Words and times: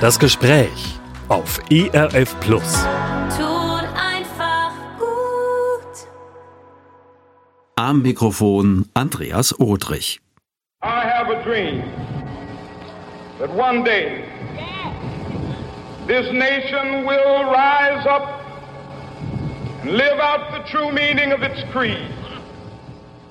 Das 0.00 0.16
Gespräch 0.16 0.96
auf 1.28 1.58
ERF 1.72 2.38
Plus. 2.38 2.86
Tut 3.36 3.84
einfach 3.96 4.70
gut. 4.96 6.06
Am 7.74 8.02
Mikrofon 8.02 8.88
Andreas 8.94 9.58
Odrich. 9.58 10.20
I 10.84 11.00
have 11.00 11.30
a 11.30 11.42
dream 11.42 11.82
that 13.40 13.50
one 13.50 13.82
day 13.82 14.24
this 16.06 16.30
nation 16.32 17.04
will 17.04 17.50
rise 17.50 18.06
up 18.06 18.40
and 19.82 19.90
live 19.90 20.20
out 20.20 20.52
the 20.52 20.62
true 20.70 20.92
meaning 20.92 21.32
of 21.32 21.42
its 21.42 21.60
creed. 21.72 22.17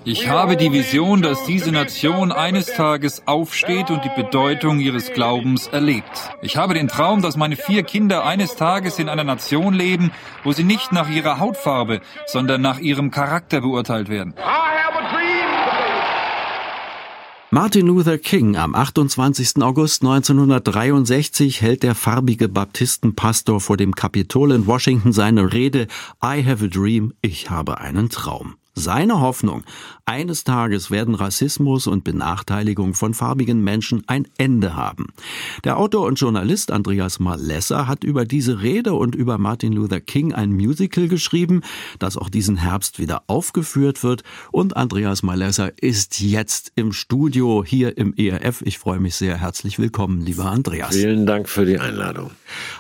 Ich 0.10 0.30
habe 0.30 0.56
die 0.56 0.72
Vision, 0.72 1.22
dass 1.22 1.44
diese 1.44 1.70
Nation 1.74 2.32
eines 2.32 2.68
Tages 2.68 3.24
aufsteht 3.26 3.92
und 3.92 4.06
die 4.06 4.22
Bedeutung 4.22 4.80
ihres 4.80 5.12
Glaubens 5.12 5.68
erlebt. 5.68 6.32
Ich 6.42 6.56
habe 6.56 6.76
den 6.76 6.88
Traum, 6.88 7.22
dass 7.22 7.36
meine 7.36 7.58
vier 7.58 7.84
Kinder 7.84 8.24
eines 8.24 8.56
Tages 8.56 9.00
in 9.00 9.10
einer 9.10 9.26
Nation 9.26 9.74
leben, 9.74 10.12
wo 10.46 10.54
sie 10.54 10.64
nicht 10.64 10.94
nach 10.94 11.10
ihrer 11.10 11.40
Hautfarbe, 11.42 12.00
sondern 12.26 12.62
nach 12.62 12.80
ihrem 12.80 13.12
Charakter 13.12 13.60
beurteilt 13.60 14.08
werden. 14.08 14.34
Martin 17.52 17.88
Luther 17.88 18.18
King 18.18 18.56
am 18.56 18.76
28. 18.76 19.62
August 19.62 20.04
1963 20.04 21.62
hält 21.62 21.84
der 21.84 21.96
farbige 21.96 22.48
Baptistenpastor 22.48 23.60
vor 23.60 23.76
dem 23.76 23.94
Kapitol 23.94 24.54
in 24.54 24.68
Washington 24.68 25.12
seine 25.12 25.52
Rede 25.52 25.88
I 26.24 26.46
have 26.46 26.64
a 26.64 26.68
dream, 26.70 27.12
ich 27.22 27.50
habe 27.50 27.80
einen 27.82 28.08
Traum. 28.08 28.56
Seine 28.80 29.22
Hoffnung, 29.22 29.64
eines 30.06 30.44
Tages 30.44 30.92
werden 30.92 31.16
Rassismus 31.16 31.88
und 31.88 32.04
Benachteiligung 32.04 32.94
von 32.94 33.16
farbigen 33.16 33.64
Menschen 33.64 34.04
ein 34.06 34.28
Ende 34.38 34.76
haben. 34.76 35.08
Der 35.64 35.80
Autor 35.80 36.06
und 36.06 36.20
Journalist 36.20 36.72
Andreas 36.72 37.18
Malesser 37.20 37.88
hat 37.88 38.04
über 38.04 38.24
diese 38.24 38.62
Rede 38.62 38.94
und 38.94 39.16
über 39.16 39.40
Martin 39.40 39.74
Luther 39.74 40.00
King 40.00 40.32
ein 40.32 40.52
Musical 40.52 41.08
geschrieben, 41.08 41.64
das 41.98 42.18
auch 42.18 42.30
diesen 42.30 42.56
Herbst 42.58 43.00
wieder 43.00 43.24
aufgeführt 43.26 44.04
wird. 44.04 44.22
Und 44.52 44.78
Andreas 44.78 45.24
Malesser 45.24 45.72
ist 45.82 46.20
jetzt 46.20 46.72
im 46.76 46.94
Studio 46.94 47.64
hier 47.66 47.98
im 47.98 48.14
ERF. 48.16 48.62
Ich 48.62 48.78
freue 48.78 49.00
mich 49.00 49.16
sehr. 49.16 49.42
Herzlich 49.42 49.80
willkommen, 49.80 50.22
lieber 50.22 50.46
Andreas. 50.46 50.96
Vielen 50.96 51.26
Dank 51.26 51.50
für 51.50 51.66
die 51.66 51.80
Einladung. 51.80 52.30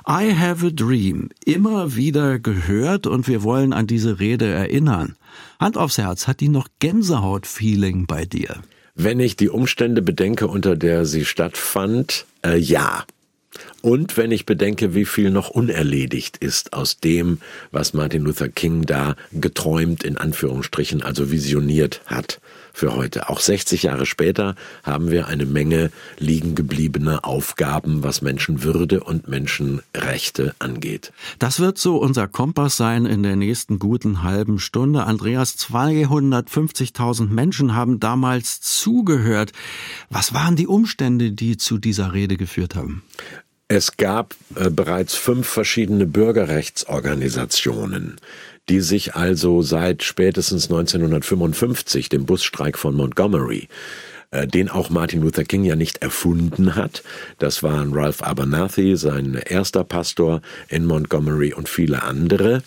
I 0.08 0.32
have 0.32 0.64
a 0.64 0.70
dream. 0.70 1.30
Immer 1.44 1.95
wieder 1.95 2.38
gehört 2.38 3.08
und 3.08 3.28
wir 3.28 3.42
wollen 3.42 3.73
an 3.73 3.88
diese 3.88 4.20
Rede 4.20 4.45
erinnern. 4.45 5.16
Hand 5.59 5.77
aufs 5.77 5.97
Herz, 5.97 6.27
hat 6.27 6.39
die 6.39 6.49
noch 6.49 6.67
Gänsehaut-Feeling 6.80 8.05
bei 8.05 8.25
dir? 8.25 8.61
Wenn 8.95 9.19
ich 9.19 9.35
die 9.35 9.49
Umstände 9.49 10.02
bedenke, 10.02 10.47
unter 10.47 10.75
der 10.75 11.05
sie 11.05 11.25
stattfand, 11.25 12.25
äh, 12.43 12.57
ja. 12.57 13.05
Und 13.81 14.17
wenn 14.17 14.31
ich 14.31 14.45
bedenke, 14.45 14.93
wie 14.93 15.05
viel 15.05 15.30
noch 15.30 15.49
unerledigt 15.49 16.38
ist 16.38 16.73
aus 16.73 16.99
dem, 16.99 17.39
was 17.71 17.93
Martin 17.93 18.23
Luther 18.23 18.49
King 18.49 18.85
da 18.85 19.15
geträumt, 19.31 20.03
in 20.03 20.17
Anführungsstrichen, 20.17 21.02
also 21.02 21.31
visioniert 21.31 22.02
hat 22.05 22.39
für 22.78 22.95
heute. 22.95 23.30
Auch 23.30 23.39
60 23.39 23.83
Jahre 23.83 24.06
später 24.06 24.56
haben 24.83 25.09
wir 25.09 25.28
eine 25.28 25.45
Menge 25.45 25.89
liegen 26.20 26.53
gebliebene 26.53 27.23
Aufgaben, 27.23 28.03
was 28.03 28.22
Menschenwürde 28.22 29.03
und 29.03 29.28
Menschenrechte 29.28 30.53
angeht. 30.59 31.11
Das 31.39 31.59
wird 31.59 31.80
so 31.80 31.98
unser 31.98 32.28
Kompass 32.28 32.78
sein 32.78 33.08
in 33.08 33.23
der 33.23 33.36
nächsten 33.36 33.80
guten 33.80 34.22
halben 34.22 34.59
Stunde. 34.59 35.05
Andreas, 35.05 35.58
250.000 35.58 37.30
Menschen 37.30 37.73
haben 37.73 38.00
damals 38.00 38.61
zugehört. 38.61 39.53
Was 40.11 40.36
waren 40.36 40.55
die 40.55 40.67
Umstände, 40.67 41.31
die 41.31 41.58
zu 41.58 41.80
dieser 41.80 42.14
Rede 42.14 42.38
geführt 42.38 42.75
haben? 42.75 43.02
Es 43.70 43.98
gab 43.98 44.33
äh, 44.55 44.70
bereits 44.70 45.16
fünf 45.16 45.45
verschiedene 45.48 46.05
Bürgerrechtsorganisationen, 46.05 48.17
die 48.70 48.82
sich 48.82 49.16
also 49.16 49.61
seit 49.61 50.04
spätestens 50.04 50.66
1955, 50.66 52.10
dem 52.10 52.26
Busstreik 52.26 52.78
von 52.78 52.95
Montgomery, 52.95 53.67
den 54.32 54.70
auch 54.70 54.89
Martin 54.89 55.21
Luther 55.21 55.45
King 55.45 55.64
ja 55.64 55.76
nicht 55.76 56.02
erfunden 56.02 56.76
hat. 56.76 57.04
Das 57.39 57.64
waren 57.64 57.93
Ralph 57.93 58.21
Abernathy, 58.21 58.98
sein 58.98 59.36
erster 59.36 59.83
Pastor 59.83 60.42
in 60.67 60.86
Montgomery 60.86 61.54
und 61.54 61.70
viele 61.70 62.04
andere. 62.04 62.61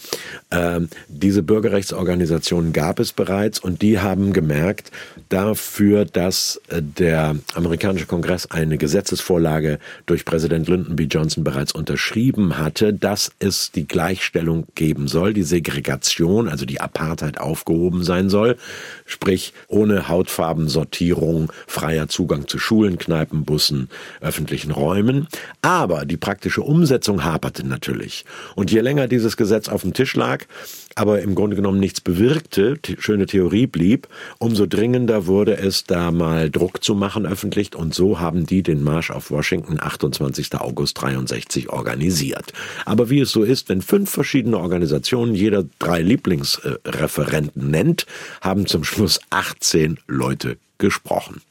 Ähm, 0.50 0.88
diese 1.08 1.42
Bürgerrechtsorganisationen 1.42 2.72
gab 2.72 2.98
es 2.98 3.12
bereits 3.12 3.58
und 3.58 3.82
die 3.82 4.00
haben 4.00 4.32
gemerkt, 4.32 4.90
dafür, 5.28 6.04
dass 6.04 6.60
äh, 6.68 6.82
der 6.82 7.36
amerikanische 7.54 8.06
Kongress 8.06 8.46
eine 8.46 8.78
Gesetzesvorlage 8.78 9.78
durch 10.06 10.24
Präsident 10.24 10.68
Lyndon 10.68 10.96
B. 10.96 11.04
Johnson 11.04 11.44
bereits 11.44 11.72
unterschrieben 11.72 12.58
hatte, 12.58 12.92
dass 12.92 13.32
es 13.38 13.70
die 13.70 13.86
Gleichstellung 13.86 14.66
geben 14.74 15.08
soll, 15.08 15.32
die 15.34 15.42
Segregation, 15.42 16.48
also 16.48 16.66
die 16.66 16.80
Apartheid 16.80 17.40
aufgehoben 17.40 18.02
sein 18.02 18.28
soll, 18.28 18.56
sprich 19.06 19.52
ohne 19.68 20.08
Hautfarbensortierung, 20.08 21.49
freier 21.66 22.08
Zugang 22.08 22.48
zu 22.48 22.58
Schulen, 22.58 22.98
Kneipen, 22.98 23.44
Bussen, 23.44 23.88
öffentlichen 24.20 24.70
Räumen. 24.70 25.28
Aber 25.62 26.04
die 26.04 26.16
praktische 26.16 26.62
Umsetzung 26.62 27.24
haperte 27.24 27.66
natürlich. 27.66 28.24
Und 28.54 28.70
je 28.70 28.80
länger 28.80 29.08
dieses 29.08 29.36
Gesetz 29.36 29.68
auf 29.68 29.82
dem 29.82 29.94
Tisch 29.94 30.14
lag, 30.14 30.44
aber 30.96 31.22
im 31.22 31.34
Grunde 31.34 31.56
genommen 31.56 31.80
nichts 31.80 32.00
bewirkte, 32.00 32.78
schöne 32.98 33.26
Theorie 33.26 33.66
blieb, 33.66 34.08
umso 34.38 34.66
dringender 34.66 35.26
wurde 35.26 35.56
es, 35.56 35.84
da 35.84 36.10
mal 36.10 36.50
Druck 36.50 36.82
zu 36.82 36.94
machen 36.94 37.26
öffentlich 37.26 37.74
und 37.74 37.94
so 37.94 38.18
haben 38.18 38.46
die 38.46 38.62
den 38.62 38.82
Marsch 38.82 39.10
auf 39.10 39.30
Washington 39.30 39.78
28. 39.80 40.54
August 40.56 41.00
63 41.00 41.70
organisiert. 41.70 42.52
Aber 42.84 43.08
wie 43.08 43.20
es 43.20 43.30
so 43.30 43.42
ist, 43.42 43.68
wenn 43.68 43.82
fünf 43.82 44.10
verschiedene 44.10 44.58
Organisationen 44.58 45.34
jeder 45.34 45.64
drei 45.78 46.02
Lieblingsreferenten 46.02 47.70
nennt, 47.70 48.06
haben 48.40 48.66
zum 48.66 48.84
Schluss 48.84 49.20
18 49.30 49.98
Leute 50.06 50.56
gesprochen. 50.80 51.42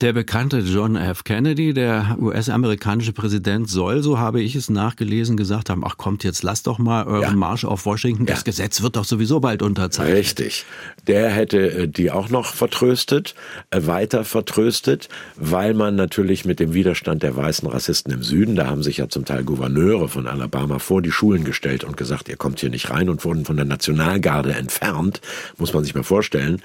Der 0.00 0.12
bekannte 0.12 0.58
John 0.58 0.96
F. 0.96 1.24
Kennedy, 1.24 1.72
der 1.72 2.16
US-amerikanische 2.20 3.12
Präsident, 3.12 3.70
soll, 3.70 4.02
so 4.02 4.18
habe 4.18 4.42
ich 4.42 4.54
es 4.54 4.68
nachgelesen, 4.70 5.36
gesagt 5.36 5.70
haben, 5.70 5.84
ach 5.84 5.96
kommt 5.96 6.24
jetzt, 6.24 6.42
lasst 6.42 6.66
doch 6.66 6.78
mal 6.78 7.06
euren 7.06 7.22
Ja. 7.22 7.32
Marsch 7.32 7.64
auf 7.64 7.86
Washington, 7.86 8.26
das 8.26 8.40
Ja. 8.40 8.44
Gesetz 8.44 8.82
wird 8.82 8.96
doch 8.96 9.04
sowieso 9.04 9.40
bald 9.40 9.62
unterzeichnet. 9.62 10.16
Richtig. 10.16 10.64
Der 11.06 11.30
hätte 11.30 11.58
äh, 11.58 11.88
die 11.88 12.10
auch 12.10 12.28
noch 12.28 12.54
vertröstet, 12.54 13.34
äh, 13.70 13.80
weiter 13.86 14.24
vertröstet, 14.24 15.08
weil 15.36 15.74
man 15.74 15.96
natürlich 15.96 16.44
mit 16.44 16.60
dem 16.60 16.74
Widerstand 16.74 17.22
der 17.22 17.36
weißen 17.36 17.68
Rassisten 17.68 18.12
im 18.12 18.22
Süden, 18.22 18.56
da 18.56 18.66
haben 18.66 18.82
sich 18.82 18.98
ja 18.98 19.08
zum 19.08 19.24
Teil 19.24 19.44
Gouverneure 19.44 20.08
von 20.08 20.26
Alabama 20.26 20.78
vor 20.78 21.00
die 21.02 21.10
Schulen 21.12 21.44
gestellt 21.44 21.84
und 21.84 21.96
gesagt, 21.96 22.28
ihr 22.28 22.36
kommt 22.36 22.60
hier 22.60 22.70
nicht 22.70 22.90
rein 22.90 23.08
und 23.08 23.24
wurden 23.24 23.44
von 23.44 23.56
der 23.56 23.64
Nationalgarde 23.64 24.52
entfernt, 24.54 25.20
muss 25.58 25.72
man 25.72 25.84
sich 25.84 25.94
mal 25.94 26.02
vorstellen. 26.02 26.60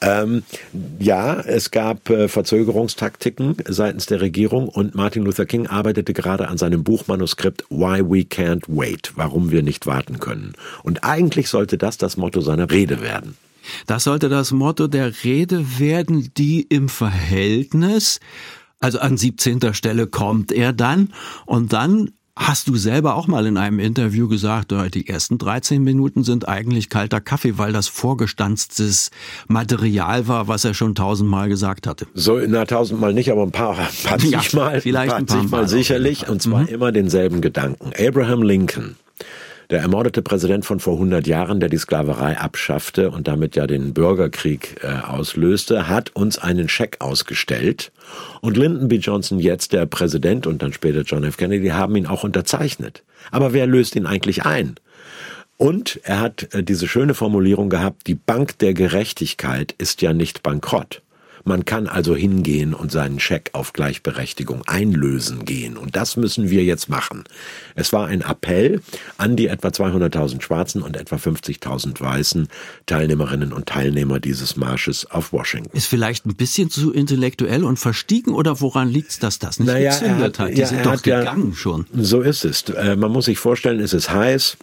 Ähm, 0.00 0.42
ja, 0.98 1.40
es 1.40 1.70
gab 1.70 2.08
äh, 2.10 2.28
Verzögerungstaktiken 2.62 3.56
seitens 3.66 4.06
der 4.06 4.20
Regierung 4.20 4.68
und 4.68 4.94
Martin 4.94 5.24
Luther 5.24 5.46
King 5.46 5.66
arbeitete 5.66 6.12
gerade 6.12 6.46
an 6.46 6.58
seinem 6.58 6.84
Buchmanuskript 6.84 7.64
Why 7.70 8.02
We 8.02 8.20
Can't 8.20 8.62
Wait, 8.68 9.12
warum 9.16 9.50
wir 9.50 9.64
nicht 9.64 9.86
warten 9.86 10.20
können. 10.20 10.52
Und 10.84 11.02
eigentlich 11.02 11.48
sollte 11.48 11.76
das 11.76 11.98
das 11.98 12.16
Motto 12.16 12.40
seiner 12.40 12.70
Rede 12.70 13.00
werden. 13.00 13.36
Das 13.88 14.04
sollte 14.04 14.28
das 14.28 14.52
Motto 14.52 14.86
der 14.86 15.24
Rede 15.24 15.80
werden, 15.80 16.30
die 16.36 16.62
im 16.62 16.88
Verhältnis, 16.88 18.20
also 18.78 19.00
an 19.00 19.16
17. 19.16 19.74
Stelle 19.74 20.06
kommt 20.06 20.52
er 20.52 20.72
dann 20.72 21.12
und 21.46 21.72
dann 21.72 22.10
Hast 22.34 22.66
du 22.68 22.76
selber 22.76 23.14
auch 23.16 23.26
mal 23.26 23.44
in 23.46 23.58
einem 23.58 23.78
Interview 23.78 24.26
gesagt, 24.26 24.72
äh, 24.72 24.88
die 24.88 25.06
ersten 25.06 25.36
13 25.36 25.82
Minuten 25.84 26.24
sind 26.24 26.48
eigentlich 26.48 26.88
kalter 26.88 27.20
Kaffee, 27.20 27.58
weil 27.58 27.74
das 27.74 27.88
vorgestanztes 27.88 29.10
Material 29.48 30.28
war, 30.28 30.48
was 30.48 30.64
er 30.64 30.72
schon 30.72 30.94
tausendmal 30.94 31.50
gesagt 31.50 31.86
hatte. 31.86 32.06
So, 32.14 32.38
na, 32.48 32.64
tausendmal 32.64 33.12
nicht, 33.12 33.30
aber 33.30 33.42
ein 33.42 33.50
paar, 33.52 33.78
ein 33.78 33.86
paar 34.02 34.18
Ja, 34.24 34.40
zigmal, 34.40 34.80
vielleicht 34.80 35.12
ein 35.14 35.26
paar 35.26 35.40
zigmal 35.42 35.60
Mal 35.62 35.68
sicherlich, 35.68 36.26
und 36.30 36.40
zwar 36.40 36.62
Mhm. 36.62 36.68
immer 36.68 36.90
denselben 36.90 37.42
Gedanken. 37.42 37.92
Abraham 37.98 38.42
Lincoln, 38.42 38.96
der 39.72 39.80
ermordete 39.80 40.20
Präsident 40.20 40.66
von 40.66 40.80
vor 40.80 40.94
100 40.94 41.26
Jahren, 41.26 41.58
der 41.58 41.70
die 41.70 41.78
Sklaverei 41.78 42.36
abschaffte 42.36 43.10
und 43.10 43.26
damit 43.26 43.56
ja 43.56 43.66
den 43.66 43.94
Bürgerkrieg 43.94 44.76
äh, 44.82 45.08
auslöste, 45.08 45.88
hat 45.88 46.14
uns 46.14 46.38
einen 46.38 46.68
Scheck 46.68 46.98
ausgestellt. 47.00 47.90
Und 48.42 48.58
Lyndon 48.58 48.88
B. 48.88 48.96
Johnson, 48.96 49.38
jetzt 49.38 49.72
der 49.72 49.86
Präsident 49.86 50.46
und 50.46 50.60
dann 50.60 50.74
später 50.74 51.00
John 51.00 51.24
F. 51.24 51.38
Kennedy, 51.38 51.68
haben 51.68 51.96
ihn 51.96 52.06
auch 52.06 52.22
unterzeichnet. 52.22 53.02
Aber 53.30 53.54
wer 53.54 53.66
löst 53.66 53.96
ihn 53.96 54.04
eigentlich 54.04 54.44
ein? 54.44 54.74
Und 55.56 56.00
er 56.02 56.20
hat 56.20 56.52
äh, 56.54 56.62
diese 56.62 56.86
schöne 56.86 57.14
Formulierung 57.14 57.70
gehabt, 57.70 58.06
die 58.06 58.14
Bank 58.14 58.58
der 58.58 58.74
Gerechtigkeit 58.74 59.74
ist 59.78 60.02
ja 60.02 60.12
nicht 60.12 60.42
bankrott. 60.42 61.00
Man 61.44 61.64
kann 61.64 61.86
also 61.86 62.14
hingehen 62.14 62.74
und 62.74 62.92
seinen 62.92 63.18
Scheck 63.20 63.50
auf 63.52 63.72
Gleichberechtigung 63.72 64.62
einlösen 64.66 65.44
gehen. 65.44 65.76
Und 65.76 65.96
das 65.96 66.16
müssen 66.16 66.50
wir 66.50 66.62
jetzt 66.64 66.88
machen. 66.88 67.24
Es 67.74 67.92
war 67.92 68.06
ein 68.06 68.20
Appell 68.22 68.80
an 69.18 69.36
die 69.36 69.46
etwa 69.48 69.68
200.000 69.68 70.40
Schwarzen 70.42 70.82
und 70.82 70.96
etwa 70.96 71.16
50.000 71.16 72.00
Weißen 72.00 72.48
Teilnehmerinnen 72.86 73.52
und 73.52 73.66
Teilnehmer 73.66 74.20
dieses 74.20 74.56
Marsches 74.56 75.10
auf 75.10 75.32
Washington. 75.32 75.76
Ist 75.76 75.86
vielleicht 75.86 76.26
ein 76.26 76.34
bisschen 76.36 76.70
zu 76.70 76.92
intellektuell 76.92 77.64
und 77.64 77.78
verstiegen 77.78 78.34
oder 78.34 78.60
woran 78.60 78.88
liegt's, 78.88 79.18
dass 79.18 79.38
das 79.38 79.58
nicht 79.58 79.68
Naja, 79.68 79.90
gezündet 79.90 80.38
hat- 80.38 80.48
hat? 80.48 80.56
Die 80.56 80.60
ja, 80.60 80.66
sind 80.66 80.84
doch 80.86 80.92
hat 80.92 81.06
ja- 81.06 81.18
gegangen 81.20 81.54
schon. 81.54 81.86
So 81.94 82.20
ist 82.20 82.44
es. 82.44 82.62
Äh, 82.70 82.96
man 82.96 83.10
muss 83.12 83.24
sich 83.26 83.38
vorstellen, 83.38 83.80
es 83.80 83.92
ist 83.92 84.10
heiß. 84.10 84.56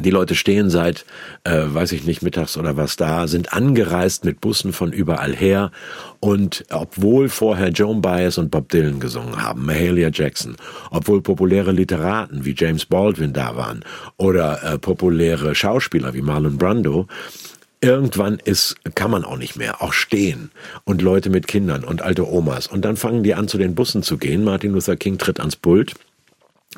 Die 0.00 0.10
Leute 0.10 0.34
stehen 0.36 0.70
seit, 0.70 1.04
äh, 1.44 1.64
weiß 1.66 1.92
ich 1.92 2.04
nicht, 2.04 2.22
mittags 2.22 2.56
oder 2.56 2.76
was 2.76 2.96
da, 2.96 3.26
sind 3.26 3.52
angereist 3.52 4.24
mit 4.24 4.40
Bussen 4.40 4.72
von 4.72 4.92
überall 4.92 5.34
her. 5.34 5.72
Und 6.20 6.64
obwohl 6.70 7.28
vorher 7.28 7.70
Joan 7.70 8.00
Baez 8.00 8.38
und 8.38 8.50
Bob 8.50 8.68
Dylan 8.68 9.00
gesungen 9.00 9.42
haben, 9.42 9.66
Mahalia 9.66 10.10
Jackson, 10.12 10.56
obwohl 10.90 11.20
populäre 11.20 11.72
Literaten 11.72 12.44
wie 12.44 12.54
James 12.56 12.86
Baldwin 12.86 13.32
da 13.32 13.56
waren 13.56 13.84
oder 14.16 14.62
äh, 14.62 14.78
populäre 14.78 15.54
Schauspieler 15.54 16.14
wie 16.14 16.22
Marlon 16.22 16.58
Brando, 16.58 17.08
Irgendwann 17.80 18.40
ist, 18.44 18.74
kann 18.96 19.12
man 19.12 19.24
auch 19.24 19.36
nicht 19.36 19.54
mehr, 19.54 19.82
auch 19.82 19.92
stehen 19.92 20.50
und 20.82 21.00
Leute 21.00 21.30
mit 21.30 21.46
Kindern 21.46 21.84
und 21.84 22.02
alte 22.02 22.28
Omas. 22.28 22.66
Und 22.66 22.84
dann 22.84 22.96
fangen 22.96 23.22
die 23.22 23.34
an, 23.34 23.46
zu 23.46 23.56
den 23.56 23.76
Bussen 23.76 24.02
zu 24.02 24.18
gehen. 24.18 24.42
Martin 24.42 24.72
Luther 24.72 24.96
King 24.96 25.16
tritt 25.16 25.38
ans 25.38 25.54
Pult, 25.54 25.94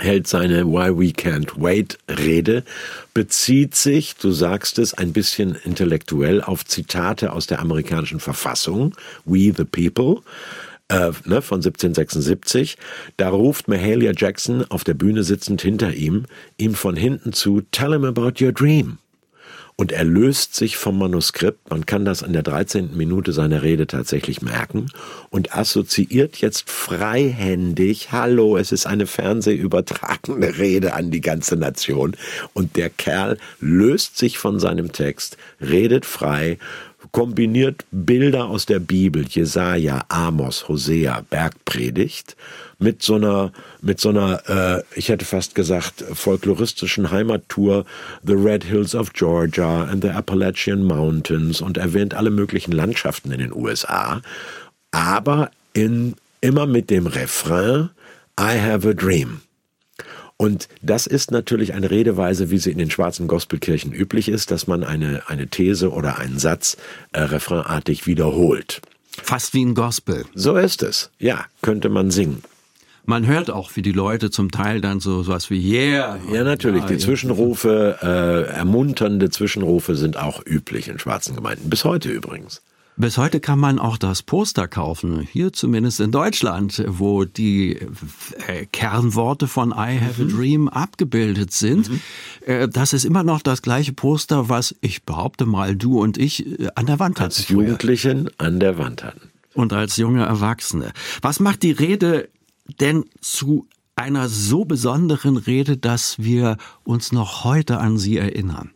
hält 0.01 0.27
seine 0.27 0.67
Why 0.67 0.91
We 0.97 1.13
Can't 1.13 1.53
Wait 1.57 1.99
Rede, 2.09 2.65
bezieht 3.15 3.75
sich, 3.75 4.17
du 4.17 4.33
sagst 4.33 4.79
es, 4.79 4.95
ein 4.95 5.13
bisschen 5.13 5.57
intellektuell 5.65 6.43
auf 6.43 6.65
Zitate 6.65 7.33
aus 7.33 7.47
der 7.47 7.61
amerikanischen 7.61 8.21
Verfassung, 8.21 8.95
We 9.25 9.53
the 9.57 9.65
People, 9.65 10.23
äh, 10.89 11.13
ne, 11.25 11.43
von 11.43 11.59
1776. 11.59 12.77
Da 13.17 13.29
ruft 13.29 13.69
Mahalia 13.69 14.13
Jackson 14.17 14.65
auf 14.71 14.85
der 14.85 14.95
Bühne 14.95 15.23
sitzend 15.23 15.63
hinter 15.63 15.95
ihm, 15.95 16.27
ihm 16.57 16.75
von 16.75 16.97
hinten 16.97 17.33
zu, 17.33 17.63
Tell 17.71 17.93
him 17.93 18.05
about 18.05 18.43
your 18.45 18.53
dream. 18.53 18.99
Und 19.81 19.93
er 19.93 20.05
löst 20.05 20.55
sich 20.55 20.77
vom 20.77 20.99
Manuskript, 20.99 21.71
man 21.71 21.87
kann 21.87 22.05
das 22.05 22.23
an 22.23 22.35
der 22.35 22.43
13. 22.43 22.99
Minute 22.99 23.33
seiner 23.33 23.63
Rede 23.63 23.87
tatsächlich 23.87 24.43
merken, 24.43 24.89
und 25.31 25.57
assoziiert 25.57 26.37
jetzt 26.37 26.69
freihändig, 26.69 28.13
hallo, 28.13 28.59
es 28.59 28.73
ist 28.73 28.85
eine 28.85 29.07
fernsehübertragene 29.07 30.59
Rede 30.59 30.93
an 30.93 31.11
die 31.11 31.23
ganze 31.23 31.57
Nation. 31.57 32.15
Und 32.53 32.77
der 32.77 32.91
Kerl 32.91 33.39
löst 33.59 34.19
sich 34.19 34.37
von 34.37 34.61
seinem 34.61 34.93
Text, 34.93 35.39
redet 35.63 36.05
frei, 36.05 36.59
kombiniert 37.13 37.85
Bilder 37.91 38.47
aus 38.47 38.67
der 38.67 38.79
Bibel, 38.79 39.27
Jesaja, 39.29 40.05
Amos, 40.09 40.69
Hosea, 40.69 41.25
Bergpredigt, 41.29 42.37
mit 42.79 43.03
so 43.03 43.17
einer, 43.17 43.53
mit 43.83 44.01
so 44.01 44.11
einer, 44.11 44.43
äh, 44.49 44.83
ich 44.95 45.09
hätte 45.09 45.25
fast 45.25 45.55
gesagt, 45.55 46.05
folkloristischen 46.13 47.11
Heimattour, 47.11 47.85
The 48.25 48.35
Red 48.35 48.65
Hills 48.65 48.95
of 48.95 49.13
Georgia 49.13 49.85
and 49.85 50.03
the 50.03 50.11
Appalachian 50.11 50.85
Mountains 50.85 51.61
und 51.61 51.77
erwähnt 51.77 52.15
alle 52.15 52.31
möglichen 52.31 52.73
Landschaften 52.73 53.33
in 53.33 53.41
den 53.41 53.53
USA, 53.53 54.23
aber 54.91 55.51
in, 55.73 56.15
immer 56.41 56.67
mit 56.67 56.91
dem 56.91 57.07
Refrain, 57.07 57.91
I 58.39 58.59
have 58.59 58.89
a 58.89 58.95
dream. 58.95 59.43
Und 60.41 60.69
das 60.81 61.07
ist 61.07 61.33
natürlich 61.33 61.75
eine 61.75 61.91
Redeweise, 61.91 62.51
wie 62.51 62.57
sie 62.57 62.71
in 62.71 62.79
den 62.79 62.91
schwarzen 62.91 63.29
Gospelkirchen 63.29 63.93
üblich 63.93 64.31
ist, 64.31 64.51
dass 64.51 64.67
man 64.67 64.85
eine, 64.85 65.25
eine 65.27 65.49
These 65.49 65.91
oder 65.91 66.17
einen 66.17 66.39
Satz 66.39 66.79
äh, 67.13 67.21
refrainartig 67.21 68.07
wiederholt. 68.07 68.81
Fast 69.11 69.53
wie 69.53 69.63
ein 69.63 69.75
Gospel. 69.75 70.25
So 70.35 70.57
ist 70.57 70.83
es. 70.83 71.11
Ja, 71.19 71.45
könnte 71.61 71.91
man 71.91 72.11
singen. 72.11 72.43
Man 73.05 73.27
hört 73.27 73.51
auch, 73.51 73.77
wie 73.77 73.83
die 73.83 73.93
Leute 73.93 74.31
zum 74.31 74.51
Teil 74.51 74.81
dann 74.81 75.01
so 75.01 75.23
sowas 75.23 75.51
wie 75.51 75.61
Yeah. 75.61 76.19
Ja, 76.33 76.43
natürlich. 76.43 76.85
Die. 76.85 76.97
Zwischenrufe, 76.97 77.99
äh, 78.01 78.51
ermunternde 78.51 79.29
Zwischenrufe 79.29 79.95
sind 79.95 80.17
auch 80.17 80.41
üblich 80.47 80.89
in 80.89 80.99
schwarzen 80.99 81.37
Gemeinden. 81.37 81.69
Bis 81.69 81.85
heute 81.85 82.09
übrigens. 82.09 82.63
Bis 83.01 83.17
heute 83.17 83.41
kann 83.41 83.59
man 83.59 83.79
auch 83.79 83.97
das 83.97 84.23
Poster 84.23 84.69
kaufen, 84.69 85.21
hier 85.21 85.55
zumindest 85.55 86.01
in 86.01 86.13
Deutschland, 86.13 86.85
wo 86.87 87.25
die 87.25 87.79
äh, 88.47 88.67
Kernworte 88.71 89.47
von 89.47 89.71
I 89.71 89.99
Have 89.99 90.23
a 90.23 90.27
Dream 90.27 90.69
abgebildet 90.69 91.51
sind. 91.51 91.91
Äh, 92.45 92.69
das 92.69 92.93
ist 92.93 93.07
immer 93.07 93.23
noch 93.23 93.41
das 93.41 93.63
gleiche 93.63 93.95
Poster, 93.95 94.51
was 94.51 94.75
ich 94.83 95.05
behaupte 95.05 95.47
mal 95.47 95.77
du 95.77 95.99
und 95.99 96.19
ich 96.19 96.47
äh, 96.61 96.69
an 96.75 96.85
der 96.85 96.99
Wand 96.99 97.21
hatten. 97.21 97.31
Als. 97.31 97.49
Jugendlichen 97.49 98.29
an 98.37 98.61
der 98.61 98.77
Wand 98.77 99.03
hatten. 99.03 99.31
und 99.55 99.73
als 99.73 99.97
junge 99.97 100.27
Erwachsene. 100.27 100.93
Was 101.23 101.41
macht 101.41 101.63
die 101.63 101.73
Rede 101.73 102.29
denn 102.81 103.07
zu 103.23 103.67
einer 103.97 104.29
so 104.29 104.67
besonderen 104.67 105.39
Rede, 105.39 105.79
dass 105.79 106.19
wir 106.19 106.59
uns 106.85 107.13
noch 107.13 107.45
heute 107.45 107.79
an 107.79 107.97
sie 107.97 108.19
erinnern? 108.19 108.73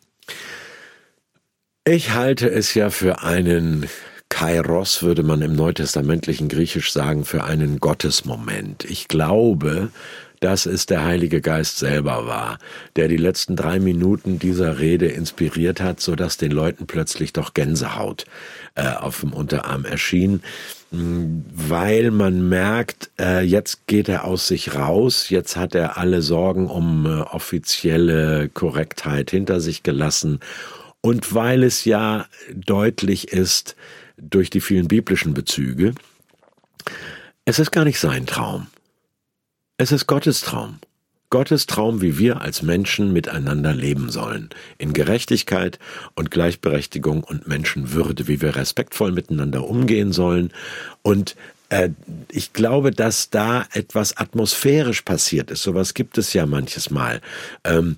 Ich 1.84 2.12
halte 2.12 2.50
es 2.50 2.72
ja 2.72 2.88
für 2.88 3.22
einen 3.22 3.86
Kairos, 4.28 5.02
würde 5.02 5.22
man 5.22 5.42
im 5.42 5.54
neutestamentlichen 5.54 6.48
Griechisch 6.48 6.92
sagen, 6.92 7.24
für 7.24 7.44
einen 7.44 7.78
Gottesmoment. 7.78 8.84
Ich 8.84 9.08
glaube, 9.08 9.90
dass 10.44 10.66
es 10.66 10.84
der 10.84 11.04
Heilige 11.04 11.40
Geist 11.40 11.78
selber 11.78 12.26
war, 12.26 12.58
der 12.96 13.08
die 13.08 13.16
letzten 13.16 13.56
drei 13.56 13.80
Minuten 13.80 14.38
dieser 14.38 14.78
Rede 14.78 15.06
inspiriert 15.06 15.80
hat, 15.80 16.00
so 16.00 16.16
dass 16.16 16.36
den 16.36 16.50
Leuten 16.50 16.86
plötzlich 16.86 17.32
doch 17.32 17.54
Gänsehaut 17.54 18.26
äh, 18.74 18.88
auf 18.88 19.20
dem 19.20 19.32
Unterarm 19.32 19.86
erschien, 19.86 20.42
mh, 20.90 21.44
weil 21.54 22.10
man 22.10 22.46
merkt, 22.46 23.10
äh, 23.18 23.42
jetzt 23.42 23.86
geht 23.86 24.10
er 24.10 24.24
aus 24.24 24.46
sich 24.46 24.74
raus, 24.74 25.30
jetzt 25.30 25.56
hat 25.56 25.74
er 25.74 25.96
alle 25.96 26.20
Sorgen 26.20 26.66
um 26.66 27.06
äh, 27.06 27.20
offizielle 27.22 28.50
Korrektheit 28.50 29.30
hinter 29.30 29.60
sich 29.60 29.82
gelassen. 29.82 30.40
Und 31.00 31.34
weil 31.34 31.62
es 31.62 31.86
ja 31.86 32.26
deutlich 32.54 33.28
ist 33.28 33.76
durch 34.30 34.50
die 34.50 34.60
vielen 34.60 34.88
biblischen 34.88 35.34
Bezüge, 35.34 35.94
es 37.44 37.58
ist 37.58 37.70
gar 37.70 37.84
nicht 37.84 38.00
sein 38.00 38.26
Traum. 38.26 38.68
Es 39.76 39.92
ist 39.92 40.06
Gottes 40.06 40.40
Traum. 40.40 40.78
Gottes 41.30 41.66
Traum, 41.66 42.00
wie 42.00 42.16
wir 42.16 42.40
als 42.42 42.62
Menschen 42.62 43.12
miteinander 43.12 43.74
leben 43.74 44.08
sollen. 44.08 44.50
In 44.78 44.92
Gerechtigkeit 44.92 45.80
und 46.14 46.30
Gleichberechtigung 46.30 47.24
und 47.24 47.48
Menschenwürde, 47.48 48.28
wie 48.28 48.40
wir 48.40 48.54
respektvoll 48.54 49.10
miteinander 49.10 49.66
umgehen 49.68 50.12
sollen. 50.12 50.52
Und 51.02 51.34
ich 52.30 52.52
glaube, 52.52 52.90
dass 52.90 53.30
da 53.30 53.66
etwas 53.72 54.16
atmosphärisch 54.16 55.02
passiert 55.02 55.50
ist. 55.50 55.62
Sowas 55.62 55.94
gibt 55.94 56.18
es 56.18 56.32
ja 56.32 56.46
manches 56.46 56.90
Mal. 56.90 57.20
Ähm, 57.64 57.96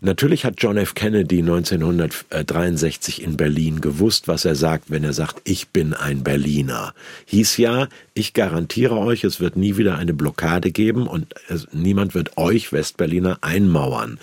natürlich 0.00 0.44
hat 0.44 0.54
John 0.58 0.76
F. 0.76 0.94
Kennedy 0.94 1.38
1963 1.40 3.22
in 3.22 3.36
Berlin 3.36 3.80
gewusst, 3.80 4.28
was 4.28 4.44
er 4.44 4.54
sagt, 4.54 4.90
wenn 4.90 5.04
er 5.04 5.14
sagt, 5.14 5.40
ich 5.44 5.68
bin 5.68 5.94
ein 5.94 6.22
Berliner. 6.22 6.94
Hieß 7.26 7.56
ja, 7.56 7.88
ich 8.14 8.34
garantiere 8.34 8.96
euch, 8.98 9.24
es 9.24 9.40
wird 9.40 9.56
nie 9.56 9.76
wieder 9.76 9.96
eine 9.96 10.14
Blockade 10.14 10.70
geben 10.70 11.06
und 11.06 11.34
es, 11.48 11.66
niemand 11.72 12.14
wird 12.14 12.36
euch 12.36 12.72
Westberliner 12.72 13.38
einmauern. 13.40 14.20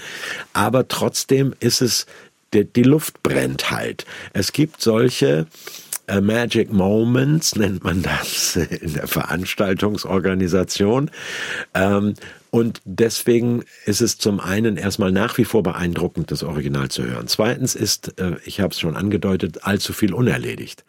Aber 0.54 0.88
trotzdem 0.88 1.54
ist 1.60 1.82
es, 1.82 2.06
die, 2.54 2.66
die 2.66 2.84
Luft 2.84 3.24
brennt 3.24 3.72
halt. 3.72 4.06
Es 4.34 4.54
gibt 4.54 4.82
solche 4.82 5.28
äh, 5.28 5.46
Magic 6.22 6.72
Moments, 6.72 7.56
nennt 7.56 7.84
man 7.84 8.02
das 8.02 8.56
in 8.56 8.94
der 8.94 9.08
Veranstaltungsorganisation. 9.08 11.12
Ähm, 11.74 12.14
und 12.50 12.82
deswegen 12.86 13.64
ist 13.86 14.02
es 14.02 14.18
zum 14.18 14.40
einen 14.40 14.78
erstmal 14.78 15.12
nach 15.12 15.38
wie 15.38 15.46
vor 15.46 15.64
beeindruckend, 15.64 16.32
das 16.32 16.44
Original 16.44 16.90
zu 16.90 17.04
hören. 17.04 17.28
Zweitens 17.28 17.76
ist, 17.76 18.20
äh, 18.20 18.38
ich 18.46 18.62
habe 18.62 18.72
es 18.72 18.80
schon 18.80 18.96
angedeutet, 18.96 19.64
allzu 19.64 19.94
viel 19.94 20.14
unerledigt. 20.14 20.86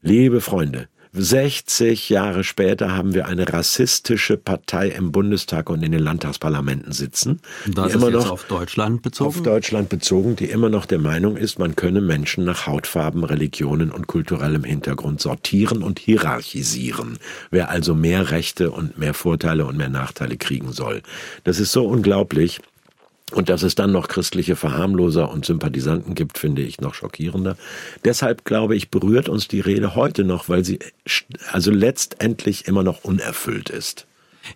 Liebe 0.00 0.40
Freunde, 0.40 0.88
60 1.16 2.08
Jahre 2.10 2.42
später 2.42 2.96
haben 2.96 3.14
wir 3.14 3.26
eine 3.26 3.52
rassistische 3.52 4.36
Partei 4.36 4.88
im 4.88 5.12
Bundestag 5.12 5.70
und 5.70 5.82
in 5.84 5.92
den 5.92 6.00
Landtagsparlamenten 6.00 6.92
sitzen, 6.92 7.40
Das 7.66 7.84
die 7.84 7.90
ist 7.90 7.94
immer 7.94 8.10
noch 8.10 8.30
auf 8.30 8.44
Deutschland 8.44 9.02
bezogen. 9.02 9.28
auf 9.28 9.42
Deutschland 9.42 9.88
bezogen, 9.88 10.34
die 10.34 10.46
immer 10.46 10.68
noch 10.68 10.86
der 10.86 10.98
Meinung 10.98 11.36
ist, 11.36 11.60
man 11.60 11.76
könne 11.76 12.00
Menschen 12.00 12.44
nach 12.44 12.66
Hautfarben, 12.66 13.22
Religionen 13.22 13.92
und 13.92 14.08
kulturellem 14.08 14.64
Hintergrund 14.64 15.20
sortieren 15.20 15.84
und 15.84 16.00
hierarchisieren. 16.00 17.18
Wer 17.52 17.70
also 17.70 17.94
mehr 17.94 18.32
Rechte 18.32 18.72
und 18.72 18.98
mehr 18.98 19.14
Vorteile 19.14 19.66
und 19.66 19.76
mehr 19.76 19.88
Nachteile 19.88 20.36
kriegen 20.36 20.72
soll. 20.72 21.02
Das 21.44 21.60
ist 21.60 21.70
so 21.70 21.86
unglaublich. 21.86 22.60
Und 23.32 23.48
dass 23.48 23.62
es 23.62 23.74
dann 23.74 23.90
noch 23.90 24.08
christliche 24.08 24.54
Verharmloser 24.54 25.30
und 25.30 25.46
Sympathisanten 25.46 26.14
gibt, 26.14 26.38
finde 26.38 26.62
ich 26.62 26.80
noch 26.80 26.94
schockierender. 26.94 27.56
Deshalb 28.04 28.44
glaube 28.44 28.76
ich, 28.76 28.90
berührt 28.90 29.28
uns 29.28 29.48
die 29.48 29.60
Rede 29.60 29.94
heute 29.94 30.24
noch, 30.24 30.48
weil 30.48 30.64
sie 30.64 30.78
also 31.50 31.70
letztendlich 31.70 32.68
immer 32.68 32.82
noch 32.82 33.02
unerfüllt 33.02 33.70
ist. 33.70 34.06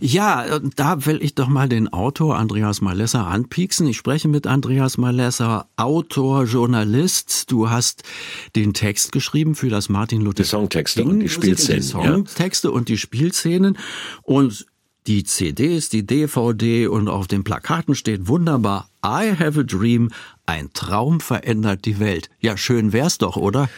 Ja, 0.00 0.60
da 0.76 1.06
will 1.06 1.22
ich 1.22 1.34
doch 1.34 1.48
mal 1.48 1.68
den 1.68 1.90
Autor 1.92 2.36
Andreas 2.36 2.80
Malesser 2.80 3.26
anpieksen. 3.26 3.86
Ich 3.86 3.96
spreche 3.96 4.28
mit 4.28 4.46
Andreas 4.46 4.98
Malesser, 4.98 5.66
Autor, 5.76 6.44
Journalist. 6.44 7.50
Du 7.50 7.70
hast 7.70 8.02
den 8.54 8.74
Text 8.74 9.12
geschrieben 9.12 9.54
für 9.54 9.70
das 9.70 9.88
Martin 9.88 10.20
Luther 10.20 10.42
Die 10.42 10.48
Songtexte 10.48 11.04
und 11.04 11.20
die 11.20 11.28
Spielszenen. 11.28 11.80
Die 11.80 11.86
Songtexte 11.86 12.68
ja. 12.68 12.74
und 12.74 12.88
die 12.88 12.98
Spielszenen. 12.98 13.78
Und 14.22 14.66
die 15.08 15.24
CDs, 15.24 15.88
die 15.88 16.06
DVD 16.06 16.86
und 16.86 17.08
auf 17.08 17.26
den 17.26 17.42
Plakaten 17.42 17.94
steht 17.94 18.28
wunderbar 18.28 18.90
I 19.04 19.32
have 19.38 19.58
a 19.58 19.62
dream, 19.62 20.10
ein 20.44 20.70
Traum 20.74 21.20
verändert 21.20 21.86
die 21.86 21.98
Welt. 21.98 22.28
Ja, 22.40 22.58
schön 22.58 22.92
wär's 22.92 23.16
doch, 23.16 23.36
oder? 23.36 23.70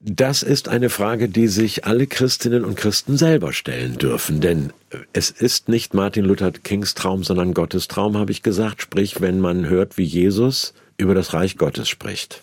Das 0.00 0.42
ist 0.42 0.68
eine 0.68 0.90
Frage, 0.90 1.28
die 1.30 1.48
sich 1.48 1.86
alle 1.86 2.06
Christinnen 2.06 2.64
und 2.64 2.76
Christen 2.76 3.16
selber 3.16 3.52
stellen 3.54 3.96
dürfen, 3.96 4.40
denn 4.40 4.72
es 5.12 5.30
ist 5.30 5.68
nicht 5.68 5.94
Martin 5.94 6.26
Luther 6.26 6.52
Kings 6.52 6.94
Traum, 6.94 7.24
sondern 7.24 7.54
Gottes 7.54 7.88
Traum, 7.88 8.16
habe 8.16 8.30
ich 8.30 8.42
gesagt, 8.42 8.82
sprich, 8.82 9.20
wenn 9.22 9.40
man 9.40 9.66
hört, 9.68 9.96
wie 9.96 10.04
Jesus 10.04 10.74
über 10.98 11.14
das 11.14 11.32
Reich 11.32 11.56
Gottes 11.56 11.88
spricht. 11.88 12.42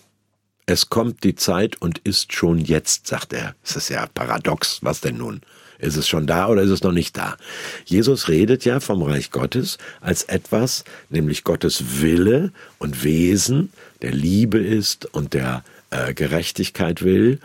Es 0.66 0.90
kommt 0.90 1.22
die 1.22 1.36
Zeit 1.36 1.80
und 1.80 1.98
ist 1.98 2.32
schon 2.32 2.58
jetzt, 2.58 3.06
sagt 3.06 3.32
er. 3.32 3.54
Es 3.62 3.76
ist 3.76 3.88
ja 3.88 4.06
paradox, 4.06 4.80
was 4.82 5.00
denn 5.00 5.18
nun? 5.18 5.40
Ist 5.78 5.96
es 5.96 6.08
schon 6.08 6.26
da 6.26 6.48
oder 6.48 6.62
ist 6.62 6.70
es 6.70 6.82
noch 6.82 6.92
nicht 6.92 7.16
da? 7.16 7.36
Jesus 7.84 8.28
redet 8.28 8.64
ja 8.64 8.80
vom 8.80 9.02
Reich 9.02 9.30
Gottes 9.30 9.78
als 10.00 10.24
etwas, 10.24 10.84
nämlich 11.10 11.44
Gottes 11.44 12.00
Wille 12.00 12.52
und 12.78 13.04
Wesen, 13.04 13.70
der 14.02 14.12
Liebe 14.12 14.58
ist 14.58 15.06
und 15.14 15.34
der 15.34 15.64
äh, 15.90 16.14
Gerechtigkeit 16.14 17.02
will, 17.02 17.38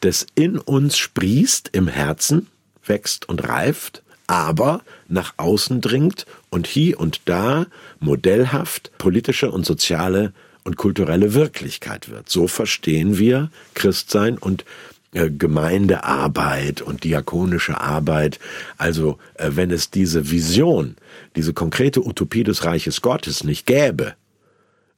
das 0.00 0.26
in 0.34 0.58
uns 0.58 0.98
sprießt, 0.98 1.70
im 1.72 1.88
Herzen, 1.88 2.48
wächst 2.84 3.28
und 3.28 3.48
reift, 3.48 4.02
aber 4.26 4.82
nach 5.08 5.34
außen 5.36 5.80
dringt 5.80 6.26
und 6.50 6.66
hier 6.66 6.98
und 6.98 7.20
da 7.26 7.66
modellhaft 8.00 8.90
politische 8.98 9.50
und 9.50 9.64
soziale 9.64 10.32
und 10.64 10.76
kulturelle 10.76 11.34
Wirklichkeit 11.34 12.08
wird. 12.08 12.28
So 12.28 12.46
verstehen 12.46 13.18
wir 13.18 13.50
Christsein 13.74 14.38
und 14.38 14.64
Gemeindearbeit 15.12 16.80
und 16.80 17.04
diakonische 17.04 17.80
Arbeit. 17.80 18.38
Also 18.78 19.18
äh, 19.34 19.50
wenn 19.52 19.70
es 19.70 19.90
diese 19.90 20.30
Vision, 20.30 20.96
diese 21.36 21.52
konkrete 21.52 22.00
Utopie 22.04 22.44
des 22.44 22.64
Reiches 22.64 23.02
Gottes 23.02 23.44
nicht 23.44 23.66
gäbe, 23.66 24.14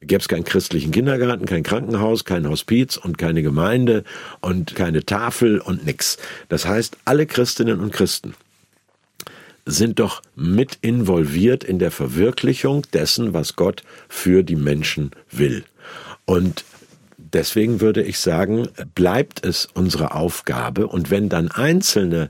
gäbe 0.01 0.21
es 0.21 0.27
keinen 0.27 0.45
christlichen 0.45 0.91
Kindergarten, 0.91 1.45
kein 1.45 1.63
Krankenhaus, 1.63 2.25
kein 2.25 2.47
Hospiz 2.47 2.97
und 2.97 3.17
keine 3.17 3.43
Gemeinde 3.43 4.03
und 4.41 4.75
keine 4.75 5.05
Tafel 5.05 5.59
und 5.59 5.85
nix. 5.85 6.17
Das 6.47 6.65
heißt, 6.65 6.97
alle 7.05 7.25
Christinnen 7.25 7.79
und 7.79 7.91
Christen 7.91 8.35
sind 9.65 9.99
doch 9.99 10.21
mit 10.35 10.77
involviert 10.81 11.63
in 11.63 11.79
der 11.79 11.91
Verwirklichung 11.91 12.83
dessen, 12.93 13.33
was 13.33 13.55
Gott 13.55 13.83
für 14.07 14.43
die 14.43 14.55
Menschen 14.55 15.11
will. 15.31 15.63
Und 16.25 16.63
deswegen 17.35 17.81
würde 17.81 18.01
ich 18.01 18.19
sagen, 18.19 18.67
bleibt 18.95 19.45
es 19.45 19.67
unsere 19.73 20.15
Aufgabe 20.15 20.87
und 20.87 21.11
wenn 21.11 21.29
dann 21.29 21.51
einzelne 21.51 22.29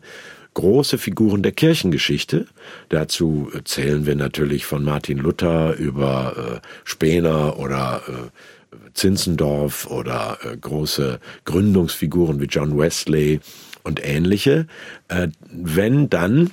große 0.55 0.97
Figuren 0.97 1.43
der 1.43 1.51
Kirchengeschichte. 1.51 2.47
Dazu 2.89 3.51
zählen 3.65 4.05
wir 4.05 4.15
natürlich 4.15 4.65
von 4.65 4.83
Martin 4.83 5.19
Luther 5.19 5.75
über 5.75 6.61
äh, 6.63 6.67
Spener 6.83 7.59
oder 7.59 8.01
äh, 8.07 8.79
Zinzendorf 8.93 9.85
oder 9.87 10.39
äh, 10.43 10.57
große 10.57 11.19
Gründungsfiguren 11.43 12.39
wie 12.39 12.45
John 12.45 12.77
Wesley 12.77 13.41
und 13.83 14.03
ähnliche. 14.03 14.67
Äh, 15.09 15.27
wenn 15.51 16.09
dann 16.09 16.51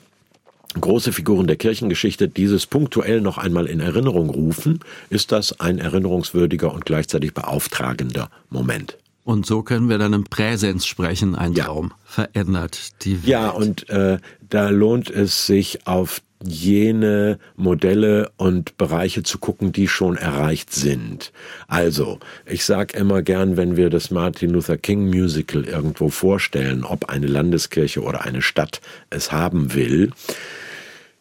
große 0.81 1.13
Figuren 1.13 1.47
der 1.47 1.57
Kirchengeschichte 1.57 2.29
dieses 2.29 2.67
punktuell 2.67 3.21
noch 3.21 3.39
einmal 3.39 3.67
in 3.67 3.81
Erinnerung 3.81 4.31
rufen, 4.31 4.81
ist 5.11 5.33
das 5.33 5.61
ein 5.61 5.79
erinnerungswürdiger 5.79 6.73
und 6.73 6.85
gleichzeitig 6.87 7.35
beauftragender 7.35 8.31
Moment. 8.51 8.99
Und 9.25 9.47
so 9.47 9.63
können 9.63 9.89
wir 9.89 9.99
dann 9.99 10.15
im 10.15 10.25
Präsens 10.25 10.85
sprechen, 10.87 11.37
ein 11.37 11.53
ja. 11.53 11.67
Traum 11.67 11.93
verändert 12.05 13.05
die 13.05 13.23
Welt. 13.23 13.27
Ja, 13.27 13.51
und 13.51 13.89
äh, 13.89 14.19
da 14.49 14.71
lohnt 14.71 15.11
es 15.11 15.47
sich 15.47 15.87
auf 15.87 16.23
jene 16.45 17.39
Modelle 17.57 18.31
und 18.37 18.77
Bereiche 18.77 19.23
zu 19.23 19.39
gucken, 19.39 19.73
die 19.73 19.87
schon 19.87 20.17
erreicht 20.17 20.73
sind. 20.73 21.33
Also, 21.69 22.19
ich 22.47 22.65
sag 22.65 22.95
immer 22.95 23.23
gern, 23.23 23.57
wenn 23.57 23.77
wir 23.77 23.91
das 23.91 24.11
Martin 24.11 24.51
Luther 24.51 24.77
King 24.77 25.09
Musical 25.09 25.65
irgendwo 25.65 26.09
vorstellen, 26.09 26.85
ob 26.85 27.07
eine 27.07 27.27
Landeskirche 27.27 28.03
oder 28.03 28.23
eine 28.23 28.43
Stadt 28.43 28.81
es 29.11 29.33
haben 29.33 29.75
will, 29.75 30.11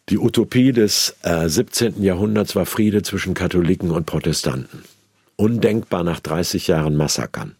die 0.08 0.18
Utopie 0.18 0.72
des 0.72 1.16
äh, 1.22 1.48
17. 1.48 2.02
Jahrhunderts 2.02 2.56
war 2.56 2.66
Friede 2.66 3.02
zwischen 3.02 3.34
Katholiken 3.34 3.90
und 3.90 4.04
Protestanten. 4.04 4.82
Undenkbar 5.36 6.02
nach 6.02 6.20
30 6.20 6.66
Jahren 6.66 6.96
Massakern. 6.96 7.54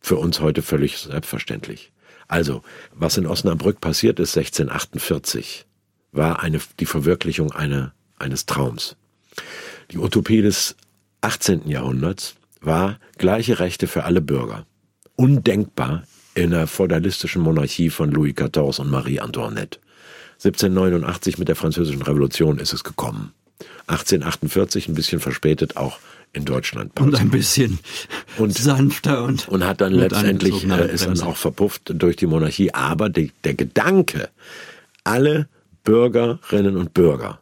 Für 0.00 0.16
uns 0.16 0.40
heute 0.40 0.62
völlig 0.62 0.98
selbstverständlich. 0.98 1.92
Also, 2.28 2.62
was 2.92 3.16
in 3.16 3.26
Osnabrück 3.26 3.80
passiert 3.80 4.18
ist 4.18 4.36
1648, 4.36 5.66
war 6.12 6.42
eine, 6.42 6.60
die 6.80 6.86
Verwirklichung 6.86 7.52
eine, 7.52 7.92
eines 8.18 8.46
Traums. 8.46 8.96
Die 9.92 9.98
Utopie 9.98 10.42
des 10.42 10.76
18. 11.20 11.68
Jahrhunderts 11.68 12.34
war 12.60 12.98
gleiche 13.18 13.60
Rechte 13.60 13.86
für 13.86 14.04
alle 14.04 14.20
Bürger. 14.20 14.66
Undenkbar 15.14 16.02
in 16.34 16.50
der 16.50 16.66
feudalistischen 16.66 17.42
Monarchie 17.42 17.90
von 17.90 18.10
Louis 18.10 18.34
XIV 18.34 18.80
und 18.80 18.90
Marie 18.90 19.20
Antoinette. 19.20 19.78
1789 20.44 21.38
mit 21.38 21.48
der 21.48 21.56
Französischen 21.56 22.02
Revolution 22.02 22.58
ist 22.58 22.72
es 22.72 22.84
gekommen. 22.84 23.32
1848, 23.88 24.88
ein 24.88 24.94
bisschen 24.94 25.20
verspätet, 25.20 25.76
auch 25.76 25.98
in 26.32 26.44
Deutschland. 26.44 26.98
Und 27.00 27.14
ein 27.14 27.30
bisschen 27.30 27.78
und, 28.36 28.52
sanfter 28.52 29.24
und 29.24 29.48
und 29.48 29.64
hat 29.64 29.80
dann 29.80 29.94
letztendlich 29.94 30.68
äh, 30.68 30.92
ist 30.92 31.06
dann 31.06 31.20
auch 31.20 31.36
verpufft 31.36 31.92
durch 31.94 32.16
die 32.16 32.26
Monarchie. 32.26 32.74
Aber 32.74 33.08
die, 33.08 33.32
der 33.44 33.54
Gedanke, 33.54 34.28
alle 35.04 35.48
Bürgerinnen 35.84 36.76
und 36.76 36.92
Bürger 36.94 37.40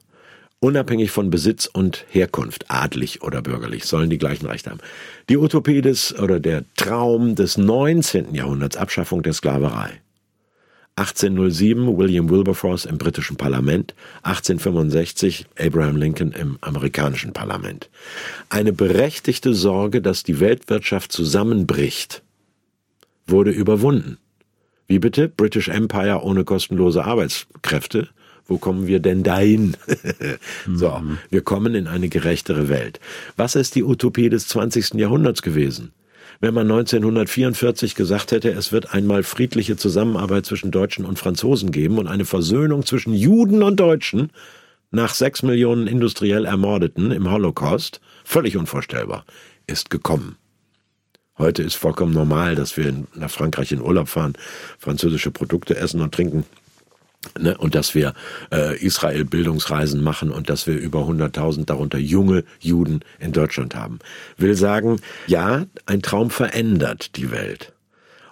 unabhängig 0.64 1.10
von 1.10 1.28
Besitz 1.28 1.66
und 1.66 2.06
Herkunft, 2.08 2.70
adlig 2.70 3.22
oder 3.22 3.42
bürgerlich, 3.42 3.84
sollen 3.84 4.08
die 4.08 4.16
gleichen 4.16 4.46
Rechte 4.46 4.70
haben. 4.70 4.80
Die 5.28 5.36
Utopie 5.36 5.82
des 5.82 6.18
oder 6.18 6.40
der 6.40 6.64
Traum 6.76 7.34
des 7.34 7.58
19. 7.58 8.34
Jahrhunderts, 8.34 8.78
Abschaffung 8.78 9.22
der 9.22 9.34
Sklaverei. 9.34 10.00
1807 10.96 11.96
William 11.96 12.30
Wilberforce 12.30 12.84
im 12.84 12.98
britischen 12.98 13.36
Parlament, 13.36 13.94
1865 14.22 15.46
Abraham 15.58 15.96
Lincoln 15.96 16.30
im 16.30 16.56
amerikanischen 16.60 17.32
Parlament. 17.32 17.90
Eine 18.48 18.72
berechtigte 18.72 19.54
Sorge, 19.54 20.00
dass 20.00 20.22
die 20.22 20.38
Weltwirtschaft 20.38 21.10
zusammenbricht, 21.10 22.22
wurde 23.26 23.50
überwunden. 23.50 24.18
Wie 24.86 25.00
bitte? 25.00 25.28
British 25.28 25.68
Empire 25.68 26.22
ohne 26.22 26.44
kostenlose 26.44 27.04
Arbeitskräfte? 27.04 28.08
Wo 28.46 28.58
kommen 28.58 28.86
wir 28.86 29.00
denn 29.00 29.22
dahin? 29.22 29.76
so, 30.72 31.02
wir 31.30 31.40
kommen 31.40 31.74
in 31.74 31.88
eine 31.88 32.08
gerechtere 32.08 32.68
Welt. 32.68 33.00
Was 33.36 33.56
ist 33.56 33.74
die 33.74 33.82
Utopie 33.82 34.28
des 34.28 34.46
20. 34.48 34.94
Jahrhunderts 34.94 35.42
gewesen? 35.42 35.92
Wenn 36.41 36.55
man 36.55 36.71
1944 36.71 37.95
gesagt 37.95 38.33
hätte, 38.33 38.50
es 38.50 38.73
wird 38.73 38.93
einmal 38.95 39.23
friedliche 39.23 39.76
Zusammenarbeit 39.76 40.47
zwischen 40.47 40.71
Deutschen 40.71 41.05
und 41.05 41.19
Franzosen 41.19 41.71
geben 41.71 41.99
und 41.99 42.09
eine 42.09 42.25
Versöhnung 42.25 42.85
zwischen 42.85 43.14
Juden 43.14 43.62
und 43.62 43.79
Deutschen 43.81 44.31
nach 44.91 45.14
sechs 45.14 45.43
Millionen 45.43 45.87
industriell 45.87 46.45
Ermordeten 46.45 47.11
im 47.11 47.31
Holocaust, 47.31 48.00
völlig 48.25 48.57
unvorstellbar, 48.57 49.25
ist 49.67 49.91
gekommen. 49.91 50.37
Heute 51.37 51.64
ist 51.64 51.75
vollkommen 51.75 52.12
normal, 52.12 52.55
dass 52.55 52.76
wir 52.76 52.95
nach 53.14 53.31
Frankreich 53.31 53.73
in 53.73 53.81
Urlaub 53.81 54.09
fahren, 54.09 54.35
französische 54.79 55.33
Produkte 55.33 55.76
essen 55.76 56.00
und 56.00 56.14
trinken. 56.14 56.45
Ne, 57.38 57.57
und 57.57 57.75
dass 57.75 57.95
wir 57.95 58.14
äh, 58.52 58.76
Israel 58.78 59.25
Bildungsreisen 59.25 60.02
machen 60.02 60.31
und 60.31 60.49
dass 60.50 60.66
wir 60.66 60.76
über 60.76 61.00
100.000 61.00 61.64
darunter 61.64 61.99
junge 61.99 62.45
Juden 62.61 63.00
in 63.19 63.33
Deutschland 63.33 63.75
haben. 63.75 63.99
Will 64.37 64.54
sagen, 64.54 65.00
ja, 65.26 65.66
ein 65.87 66.02
Traum 66.02 66.31
verändert 66.31 67.16
die 67.16 67.31
Welt. 67.31 67.73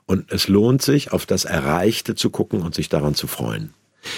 Und 0.06 0.30
es 0.32 0.48
lohnt 0.48 0.82
sich, 0.82 1.12
auf 1.12 1.26
das 1.26 1.44
Erreichte 1.44 2.14
zu 2.14 2.30
gucken 2.30 2.62
und 2.62 2.74
sich 2.74 2.88
daran 2.88 3.14
zu 3.14 3.26
freuen. 3.26 3.72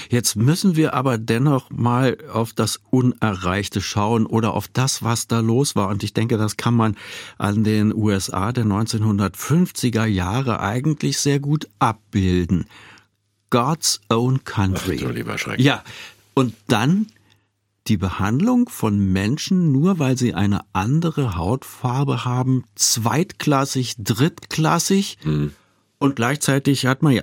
Jetzt 0.09 0.37
müssen 0.37 0.77
wir 0.77 0.95
aber 0.95 1.19
dennoch 1.19 1.71
mal 1.71 2.17
auf 2.33 2.53
das 2.53 2.81
Unerreichte 2.91 3.81
schauen 3.81 4.27
oder 4.27 4.55
auf 4.55 4.69
das, 4.69 5.03
was 5.03 5.27
da 5.29 5.41
los 5.41 5.77
war. 5.77 5.89
Und 5.89 6.03
ich 6.03 6.15
denke, 6.15 6.39
das 6.39 6.57
kann 6.57 6.75
man 6.75 6.97
an 7.39 7.65
den 7.65 7.95
USA 7.95 8.53
der 8.53 8.65
1950er 8.65 10.07
Jahre 10.07 10.61
eigentlich 10.61 11.19
sehr 11.19 11.39
gut 11.39 11.69
abbilden. 11.79 12.67
God's 13.55 14.01
Own 14.11 14.43
Country. 14.43 14.97
Ach, 14.99 15.07
du 15.07 15.13
lieber 15.13 15.39
Schreck. 15.39 15.61
Ja, 15.61 15.85
und 16.35 16.55
dann 16.67 17.07
die 17.87 17.97
Behandlung 17.97 18.69
von 18.69 18.99
Menschen, 19.13 19.71
nur 19.71 20.01
weil 20.01 20.19
sie 20.19 20.35
eine 20.35 20.63
andere 20.73 21.37
Hautfarbe 21.37 22.25
haben, 22.25 22.65
zweitklassig, 22.75 23.95
drittklassig. 23.99 25.19
Mhm. 25.23 25.53
Und 25.99 26.17
gleichzeitig 26.17 26.87
hat 26.87 27.05
man 27.05 27.13
ja, 27.13 27.23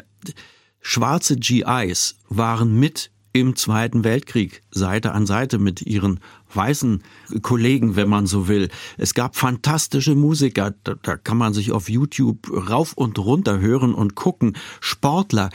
schwarze 0.80 1.36
GIs 1.36 2.16
waren 2.30 2.80
mit 2.80 3.12
im 3.34 3.56
Zweiten 3.56 4.04
Weltkrieg 4.04 4.62
Seite 4.72 5.14
an 5.14 5.26
Seite 5.26 5.58
mit 5.58 5.82
ihren 5.82 6.20
weißen 6.54 7.02
Kollegen, 7.42 7.96
wenn 7.96 8.10
man 8.10 8.28
so 8.28 8.48
will. 8.48 8.70
Es 8.98 9.14
gab 9.14 9.36
fantastische 9.36 10.16
Musiker, 10.16 10.74
da, 10.84 10.96
da 11.02 11.16
kann 11.16 11.38
man 11.38 11.54
sich 11.54 11.72
auf 11.72 11.90
YouTube 11.90 12.50
rauf 12.70 12.94
und 12.94 13.18
runter 13.20 13.60
hören 13.60 13.94
und 13.94 14.16
gucken. 14.16 14.58
Sportler. 14.82 15.50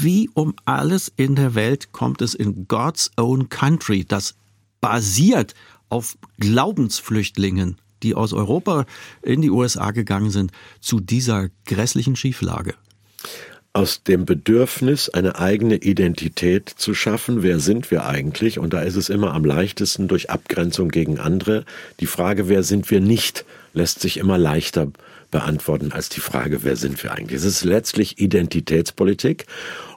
Wie 0.00 0.30
um 0.34 0.54
alles 0.64 1.12
in 1.16 1.34
der 1.34 1.54
Welt 1.54 1.92
kommt 1.92 2.22
es 2.22 2.34
in 2.34 2.66
God's 2.68 3.10
Own 3.16 3.48
Country, 3.48 4.04
das 4.04 4.34
basiert 4.80 5.54
auf 5.88 6.16
Glaubensflüchtlingen, 6.38 7.78
die 8.02 8.14
aus 8.14 8.32
Europa 8.32 8.86
in 9.22 9.42
die 9.42 9.50
USA 9.50 9.90
gegangen 9.90 10.30
sind, 10.30 10.52
zu 10.80 11.00
dieser 11.00 11.48
grässlichen 11.66 12.16
Schieflage 12.16 12.74
aus 13.74 14.02
dem 14.02 14.26
Bedürfnis, 14.26 15.08
eine 15.08 15.38
eigene 15.38 15.76
Identität 15.76 16.68
zu 16.68 16.92
schaffen. 16.92 17.42
Wer 17.42 17.58
sind 17.58 17.90
wir 17.90 18.04
eigentlich? 18.04 18.58
Und 18.58 18.74
da 18.74 18.82
ist 18.82 18.96
es 18.96 19.08
immer 19.08 19.32
am 19.32 19.46
leichtesten 19.46 20.08
durch 20.08 20.28
Abgrenzung 20.28 20.90
gegen 20.90 21.18
andere. 21.18 21.64
Die 21.98 22.04
Frage, 22.04 22.48
wer 22.48 22.64
sind 22.64 22.90
wir 22.90 23.00
nicht, 23.00 23.46
lässt 23.72 24.00
sich 24.00 24.18
immer 24.18 24.36
leichter 24.36 24.84
beantworten 24.84 25.11
als 25.92 26.08
die 26.08 26.20
Frage, 26.20 26.62
wer 26.62 26.76
sind 26.76 27.02
wir 27.02 27.12
eigentlich? 27.12 27.38
Es 27.38 27.44
ist 27.44 27.64
letztlich 27.64 28.18
Identitätspolitik. 28.18 29.46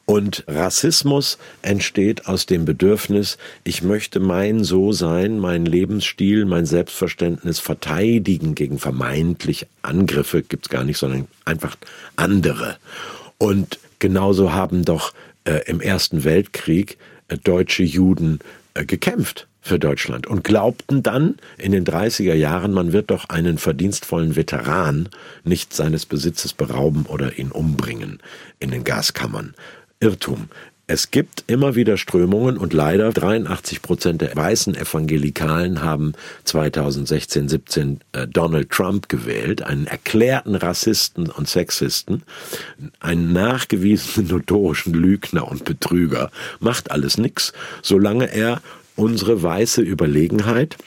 Und 0.06 0.44
Rassismus 0.48 1.40
entsteht 1.64 2.28
aus 2.28 2.46
dem 2.46 2.64
Bedürfnis, 2.64 3.38
ich 3.64 3.82
möchte 3.82 4.20
mein 4.20 4.64
So 4.64 4.92
sein, 4.92 5.40
mein 5.40 5.66
Lebensstil, 5.66 6.46
mein 6.46 6.68
Selbstverständnis 6.68 7.60
verteidigen 7.60 8.54
gegen 8.54 8.78
vermeintlich 8.78 9.66
Angriffe, 9.82 10.44
gibt's 10.44 10.70
gar 10.70 10.84
nicht, 10.84 11.00
sondern 11.00 11.28
einfach 11.44 11.76
andere. 12.16 12.78
Und 13.40 13.80
genauso 13.98 14.54
haben 14.54 14.86
doch 14.86 15.14
äh, 15.46 15.62
im 15.66 15.82
Ersten 15.82 16.24
Weltkrieg 16.24 16.98
äh, 17.28 17.38
deutsche 17.38 17.84
Juden 17.84 18.40
äh, 18.76 18.86
gekämpft 18.86 19.48
für 19.66 19.80
Deutschland 19.80 20.28
und 20.28 20.44
glaubten 20.44 21.02
dann 21.02 21.38
in 21.58 21.72
den 21.72 21.86
30er 21.86 22.36
Jahren, 22.36 22.72
man 22.72 22.94
wird 22.94 23.10
doch 23.10 23.30
einen 23.30 23.58
verdienstvollen 23.58 24.36
Veteran 24.36 25.10
nicht 25.44 25.74
seines 25.74 26.06
Besitzes 26.06 26.54
berauben 26.54 27.08
oder 27.08 27.40
ihn 27.40 27.52
umbringen 27.52 28.20
in 28.60 28.70
den 28.70 28.84
Gaskammern. 28.84 29.56
Irrtum. 30.00 30.50
Es 30.86 31.10
gibt 31.10 31.46
immer 31.48 31.74
wieder 31.74 31.98
Strömungen 31.98 32.58
und 32.58 32.74
leider 32.74 33.12
83 33.12 33.82
Prozent 33.82 34.22
der 34.22 34.36
weißen 34.36 34.76
Evangelikalen 34.76 35.82
haben 35.82 36.14
2016, 36.44 37.50
17 37.50 38.00
äh, 38.12 38.28
Donald 38.28 38.70
Trump 38.70 39.10
gewählt, 39.10 39.64
einen 39.64 39.88
erklärten 39.88 40.54
Rassisten 40.54 41.32
und 41.32 41.50
Sexisten, 41.50 42.22
einen 43.00 43.34
nachgewiesenen 43.34 44.28
notorischen 44.30 44.94
Lügner 44.94 45.48
und 45.48 45.66
Betrüger, 45.66 46.30
macht 46.60 46.92
alles 46.92 47.18
nix, 47.18 47.52
solange 47.82 48.32
er 48.32 48.62
unsere 48.96 49.42
weiße 49.42 49.82
Überlegenheit 49.82 50.78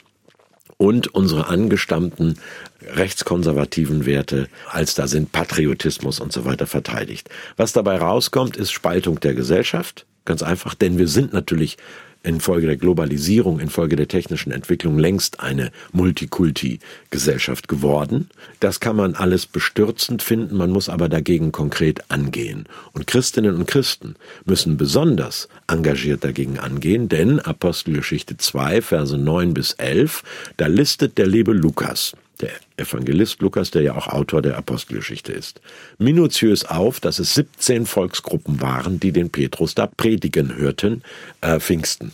und 0.76 1.08
unsere 1.08 1.48
angestammten 1.48 2.38
rechtskonservativen 2.82 4.06
Werte, 4.06 4.48
als 4.70 4.94
da 4.94 5.06
sind 5.08 5.32
Patriotismus 5.32 6.20
und 6.20 6.32
so 6.32 6.44
weiter 6.44 6.66
verteidigt. 6.66 7.28
Was 7.56 7.72
dabei 7.72 7.96
rauskommt, 7.96 8.56
ist 8.56 8.70
Spaltung 8.70 9.20
der 9.20 9.34
Gesellschaft, 9.34 10.06
ganz 10.24 10.42
einfach, 10.42 10.74
denn 10.74 10.96
wir 10.98 11.08
sind 11.08 11.32
natürlich 11.32 11.76
infolge 12.22 12.66
der 12.66 12.76
Globalisierung, 12.76 13.60
infolge 13.60 13.96
der 13.96 14.08
technischen 14.08 14.52
Entwicklung 14.52 14.98
längst 14.98 15.40
eine 15.40 15.70
Multikulti-Gesellschaft 15.92 17.68
geworden. 17.68 18.28
Das 18.60 18.80
kann 18.80 18.96
man 18.96 19.14
alles 19.14 19.46
bestürzend 19.46 20.22
finden, 20.22 20.56
man 20.56 20.70
muss 20.70 20.88
aber 20.88 21.08
dagegen 21.08 21.52
konkret 21.52 22.10
angehen. 22.10 22.66
Und 22.92 23.06
Christinnen 23.06 23.56
und 23.56 23.66
Christen 23.66 24.16
müssen 24.44 24.76
besonders 24.76 25.48
engagiert 25.66 26.24
dagegen 26.24 26.58
angehen, 26.58 27.08
denn 27.08 27.40
Apostelgeschichte 27.40 28.36
2, 28.36 28.82
Verse 28.82 29.16
9 29.16 29.54
bis 29.54 29.72
11, 29.74 30.22
da 30.56 30.66
listet 30.66 31.18
der 31.18 31.26
liebe 31.26 31.52
Lukas, 31.52 32.14
der 32.40 32.50
Evangelist 32.76 33.40
Lukas, 33.40 33.70
der 33.70 33.82
ja 33.82 33.96
auch 33.96 34.08
Autor 34.08 34.42
der 34.42 34.56
Apostelgeschichte 34.56 35.32
ist, 35.32 35.60
minutiös 35.98 36.64
auf, 36.64 37.00
dass 37.00 37.18
es 37.18 37.34
17 37.34 37.86
Volksgruppen 37.86 38.60
waren, 38.60 39.00
die 39.00 39.12
den 39.12 39.30
Petrus 39.30 39.74
da 39.74 39.86
predigen 39.86 40.56
hörten, 40.56 41.02
äh, 41.40 41.60
Pfingsten. 41.60 42.12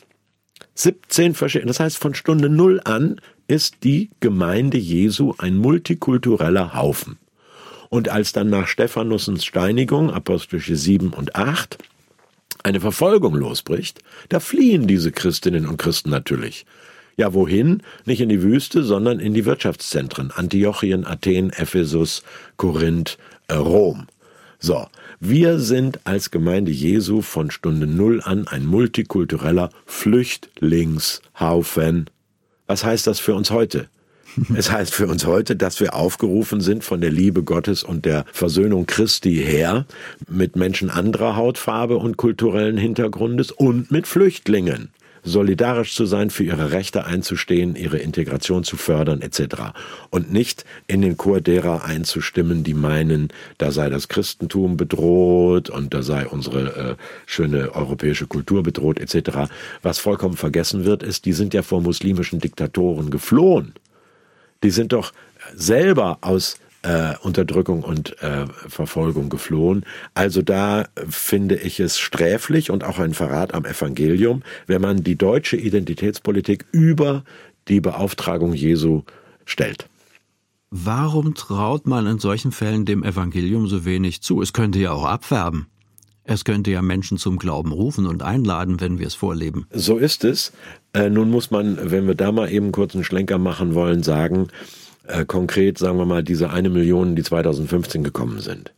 17 0.75 1.35
verschiedene, 1.35 1.69
das 1.69 1.81
heißt 1.81 1.99
von 1.99 2.15
Stunde 2.15 2.49
Null 2.49 2.81
an 2.85 3.21
ist 3.47 3.85
die 3.85 4.11
Gemeinde 4.21 4.79
Jesu 4.79 5.35
ein 5.39 5.57
multikultureller 5.57 6.75
Haufen. 6.75 7.19
Und 7.91 8.09
als 8.09 8.33
dann 8.33 8.49
nach 8.49 8.67
Stephanussens 8.67 9.45
Steinigung, 9.45 10.11
Apostelische 10.11 10.77
7 10.77 11.13
und 11.13 11.37
8, 11.37 11.79
eine 12.63 12.81
Verfolgung 12.81 13.35
losbricht, 13.35 14.01
da 14.31 14.41
fliehen 14.41 14.87
diese 14.87 15.13
Christinnen 15.13 15.67
und 15.67 15.77
Christen 15.77 16.11
natürlich. 16.11 16.65
Ja, 17.17 17.33
wohin? 17.33 17.83
Nicht 18.05 18.21
in 18.21 18.29
die 18.29 18.43
Wüste, 18.43 18.83
sondern 18.83 19.21
in 19.21 19.35
die 19.35 19.45
Wirtschaftszentren. 19.45 20.33
Antiochien, 20.33 21.07
Athen, 21.07 21.51
Ephesus, 21.51 22.25
Korinth, 22.57 23.19
äh, 23.49 23.55
Rom. 23.55 24.09
So, 24.59 24.87
wir 25.21 25.59
sind 25.59 26.01
als 26.05 26.31
Gemeinde 26.31 26.73
Jesu 26.73 27.23
von 27.23 27.51
Stunde 27.51 27.87
Null 27.87 28.21
an 28.25 28.47
ein 28.49 28.67
multikultureller 28.67 29.71
Flüchtlingshaufen. 29.87 32.11
Was 32.67 32.85
heißt 32.85 33.07
das 33.07 33.21
für 33.21 33.35
uns 33.35 33.51
heute? 33.51 33.89
Es 34.57 34.73
heißt 34.73 34.93
für 34.93 35.07
uns 35.07 35.27
heute, 35.27 35.55
dass 35.55 35.79
wir 35.79 35.95
aufgerufen 35.95 36.61
sind 36.61 36.83
von 36.83 37.01
der 37.01 37.11
Liebe 37.11 37.45
Gottes 37.45 37.85
und 37.85 38.05
der 38.05 38.25
Versöhnung 38.33 38.87
Christi 38.87 39.37
her 39.37 39.87
mit 40.29 40.57
Menschen 40.57 40.91
anderer 40.91 41.37
Hautfarbe 41.37 41.97
und 41.97 42.17
kulturellen 42.17 42.77
Hintergrundes 42.77 43.53
und 43.53 43.93
mit 43.93 44.09
Flüchtlingen 44.09 44.91
solidarisch 45.25 45.95
zu 45.95 46.05
sein, 46.05 46.31
für 46.31 46.45
ihre 46.45 46.71
Rechte 46.71 47.07
einzustehen, 47.07 47.75
ihre 47.75 47.99
Integration 47.99 48.63
zu 48.63 48.77
fördern 48.77 49.23
etc. 49.23 49.73
Und 50.11 50.33
nicht 50.33 50.65
in 50.87 51.03
den 51.03 51.17
Chor 51.17 51.41
derer 51.41 51.85
einzustimmen, 51.85 52.63
die 52.63 52.75
meinen, 52.75 53.29
da 53.59 53.73
sei 53.73 53.89
das 53.89 54.09
Christentum 54.09 54.77
bedroht 54.77 55.71
und 55.71 55.95
da 55.95 56.03
sei 56.03 56.27
unsere 56.27 56.77
äh, 56.77 56.97
schöne 57.27 57.75
europäische 57.75 58.27
Kultur 58.27 58.63
bedroht 58.63 59.01
etc. 59.01 59.51
Was 59.83 59.99
vollkommen 59.99 60.37
vergessen 60.37 60.85
wird, 60.85 61.03
ist, 61.03 61.25
die 61.25 61.33
sind 61.33 61.55
ja 61.55 61.63
vor 61.63 61.81
muslimischen 61.81 62.39
Diktatoren 62.39 63.11
geflohen. 63.11 63.73
Die 64.63 64.71
sind 64.71 64.93
doch 64.93 65.13
selber 65.55 66.19
aus 66.21 66.57
äh, 66.85 67.15
Unterdrückung 67.23 67.83
und 67.83 68.23
äh, 68.23 68.47
Verfolgung 68.69 69.31
geflohen. 69.31 69.85
Also 70.13 70.43
da 70.43 70.85
finde 71.09 71.57
ich 71.57 71.81
es 71.81 71.99
sträflich 71.99 72.71
und 72.71 72.85
auch 72.85 72.99
ein 72.99 73.15
Verrat 73.15 73.55
am 73.55 73.65
Evangelium, 73.65 74.43
wenn 74.67 74.83
man 74.83 75.03
die 75.03 75.17
deutsche 75.17 75.57
Identitätspolitik 75.57 76.67
über 76.73 77.25
die 77.69 77.81
Beauftragung 77.81 78.53
Jesu 78.53 79.03
stellt. 79.47 79.89
Warum 80.71 81.35
traut 81.35 81.87
man 81.87 82.07
in 82.07 82.19
solchen 82.19 82.53
Fällen 82.53 82.85
dem 82.85 83.03
Evangelium 83.03 83.67
so 83.67 83.85
wenig 83.85 84.23
zu? 84.23 84.43
Es 84.43 84.53
könnte 84.53 84.79
ja 84.79 84.93
auch 84.93 85.05
abfärben. 85.05 85.67
Es 86.25 86.45
könnte 86.45 86.71
ja 86.71 86.83
Menschen 86.83 87.19
zum 87.19 87.39
Glauben 87.39 87.71
rufen 87.71 88.07
und 88.07 88.23
einladen, 88.23 88.81
wenn 88.81 88.99
wir 88.99 89.07
es 89.07 89.15
vorleben. 89.15 89.67
So 89.71 89.99
ist 89.99 90.25
es. 90.25 90.53
Äh, 90.95 91.11
nun 91.11 91.31
muss 91.31 91.51
man, 91.51 91.79
wenn 91.91 92.07
wir 92.07 92.15
da 92.15 92.33
mal 92.33 92.51
eben 92.51 92.73
kurz 92.73 92.95
einen 92.95 93.05
Schlenker 93.05 93.39
machen 93.39 93.75
wollen, 93.75 94.03
sagen, 94.03 94.49
äh, 95.07 95.25
konkret 95.25 95.79
sagen 95.79 95.99
wir 95.99 96.07
mal 96.07 96.23
diese 96.23 96.51
eine 96.51 96.71
Million, 96.71 97.17
die 97.17 97.23
2015 97.23 98.05
gekommen 98.05 98.41
sind. 98.41 98.73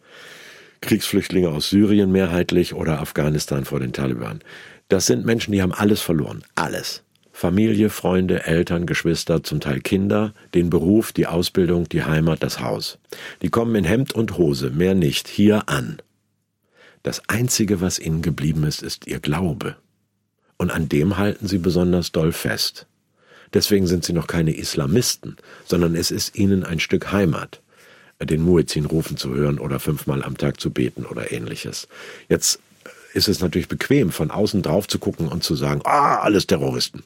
Kriegsflüchtlinge 0.81 1.49
aus 1.49 1.71
Syrien 1.71 2.12
mehrheitlich 2.12 2.75
oder 2.75 3.01
Afghanistan 3.01 3.65
vor 3.65 3.81
den 3.81 3.93
Taliban. 3.93 4.41
Das 4.89 5.07
sind 5.07 5.25
Menschen, 5.25 5.53
die 5.53 5.62
haben 5.62 5.73
alles 5.73 6.01
verloren. 6.01 6.45
Alles. 6.55 7.03
Familie, 7.33 7.91
Freunde, 7.91 8.45
Eltern, 8.45 8.87
Geschwister, 8.87 9.43
zum 9.43 9.61
Teil 9.61 9.81
Kinder, 9.81 10.33
den 10.55 10.71
Beruf, 10.71 11.12
die 11.12 11.27
Ausbildung, 11.27 11.89
die 11.89 12.03
Heimat, 12.03 12.43
das 12.43 12.61
Haus. 12.61 12.99
Die 13.43 13.51
kommen 13.51 13.75
in 13.75 13.85
Hemd 13.85 14.15
und 14.15 14.39
Hose, 14.39 14.71
mehr 14.71 14.95
nicht, 14.95 15.29
hier 15.29 15.69
an. 15.69 15.99
Das 17.03 17.29
Einzige, 17.29 17.81
was 17.81 17.99
ihnen 17.99 18.23
geblieben 18.23 18.65
ist, 18.65 18.83
ist 18.83 19.07
ihr 19.07 19.21
Glaube. 19.21 19.77
Und 20.57 20.71
an 20.71 20.89
dem 20.89 21.19
halten 21.19 21.47
sie 21.47 21.59
besonders 21.59 22.11
doll 22.11 22.33
fest. 22.33 22.87
Deswegen 23.55 23.87
sind 23.87 24.05
sie 24.05 24.13
noch 24.13 24.27
keine 24.27 24.55
Islamisten, 24.55 25.37
sondern 25.65 25.95
es 25.95 26.11
ist 26.11 26.37
ihnen 26.37 26.65
ein 26.65 26.81
Stück 26.81 27.13
Heimat, 27.13 27.61
den 28.21 28.43
Muezzin 28.43 28.87
rufen 28.87 29.17
zu 29.17 29.35
hören 29.35 29.59
oder 29.59 29.79
fünfmal 29.79 30.23
am 30.23 30.37
Tag 30.37 30.61
zu 30.61 30.71
beten 30.71 31.05
oder 31.05 31.33
ähnliches. 31.33 31.89
Jetzt 32.29 32.61
ist 33.15 33.29
es 33.29 33.41
natürlich 33.41 33.69
bequem, 33.69 34.11
von 34.11 34.31
außen 34.31 34.63
drauf 34.63 34.89
zu 34.89 34.99
gucken 34.99 35.29
und 35.29 35.43
zu 35.43 35.55
sagen, 35.55 35.81
ah, 35.85 36.19
alles 36.19 36.47
Terroristen. 36.47 37.03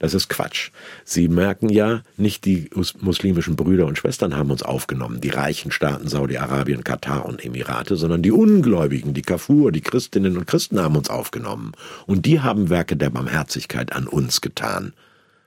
Das 0.00 0.14
ist 0.14 0.30
Quatsch. 0.30 0.70
Sie 1.04 1.28
merken 1.28 1.68
ja, 1.68 2.02
nicht 2.16 2.46
die 2.46 2.70
muslimischen 3.00 3.54
Brüder 3.54 3.84
und 3.84 3.98
Schwestern 3.98 4.34
haben 4.34 4.50
uns 4.50 4.62
aufgenommen, 4.62 5.20
die 5.20 5.28
reichen 5.28 5.70
Staaten 5.70 6.08
Saudi-Arabien, 6.08 6.84
Katar 6.84 7.26
und 7.26 7.44
Emirate, 7.44 7.96
sondern 7.96 8.22
die 8.22 8.32
Ungläubigen, 8.32 9.12
die 9.12 9.20
Kafur, 9.20 9.72
die 9.72 9.82
Christinnen 9.82 10.38
und 10.38 10.46
Christen 10.46 10.80
haben 10.80 10.96
uns 10.96 11.10
aufgenommen. 11.10 11.72
Und 12.06 12.24
die 12.24 12.40
haben 12.40 12.70
Werke 12.70 12.96
der 12.96 13.10
Barmherzigkeit 13.10 13.92
an 13.92 14.06
uns 14.06 14.40
getan 14.40 14.94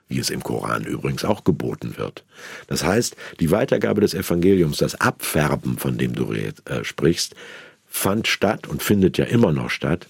wie 0.08 0.18
es 0.18 0.30
im 0.30 0.42
Koran 0.42 0.84
übrigens 0.84 1.24
auch 1.24 1.44
geboten 1.44 1.96
wird. 1.96 2.24
Das 2.66 2.84
heißt, 2.84 3.16
die 3.40 3.50
Weitergabe 3.50 4.00
des 4.00 4.14
Evangeliums, 4.14 4.78
das 4.78 5.00
Abfärben, 5.00 5.78
von 5.78 5.98
dem 5.98 6.14
du 6.14 6.32
äh, 6.32 6.52
sprichst, 6.82 7.34
fand 7.86 8.28
statt 8.28 8.66
und 8.66 8.82
findet 8.82 9.18
ja 9.18 9.24
immer 9.24 9.52
noch 9.52 9.70
statt 9.70 10.06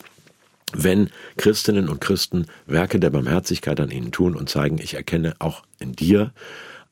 wenn 0.76 1.10
Christinnen 1.36 1.88
und 1.88 2.00
Christen 2.00 2.46
Werke 2.66 2.98
der 2.98 3.10
Barmherzigkeit 3.10 3.78
an 3.80 3.90
ihnen 3.90 4.12
tun 4.12 4.34
und 4.34 4.48
zeigen, 4.48 4.78
ich 4.78 4.94
erkenne 4.94 5.34
auch 5.38 5.62
in 5.78 5.92
dir 5.92 6.32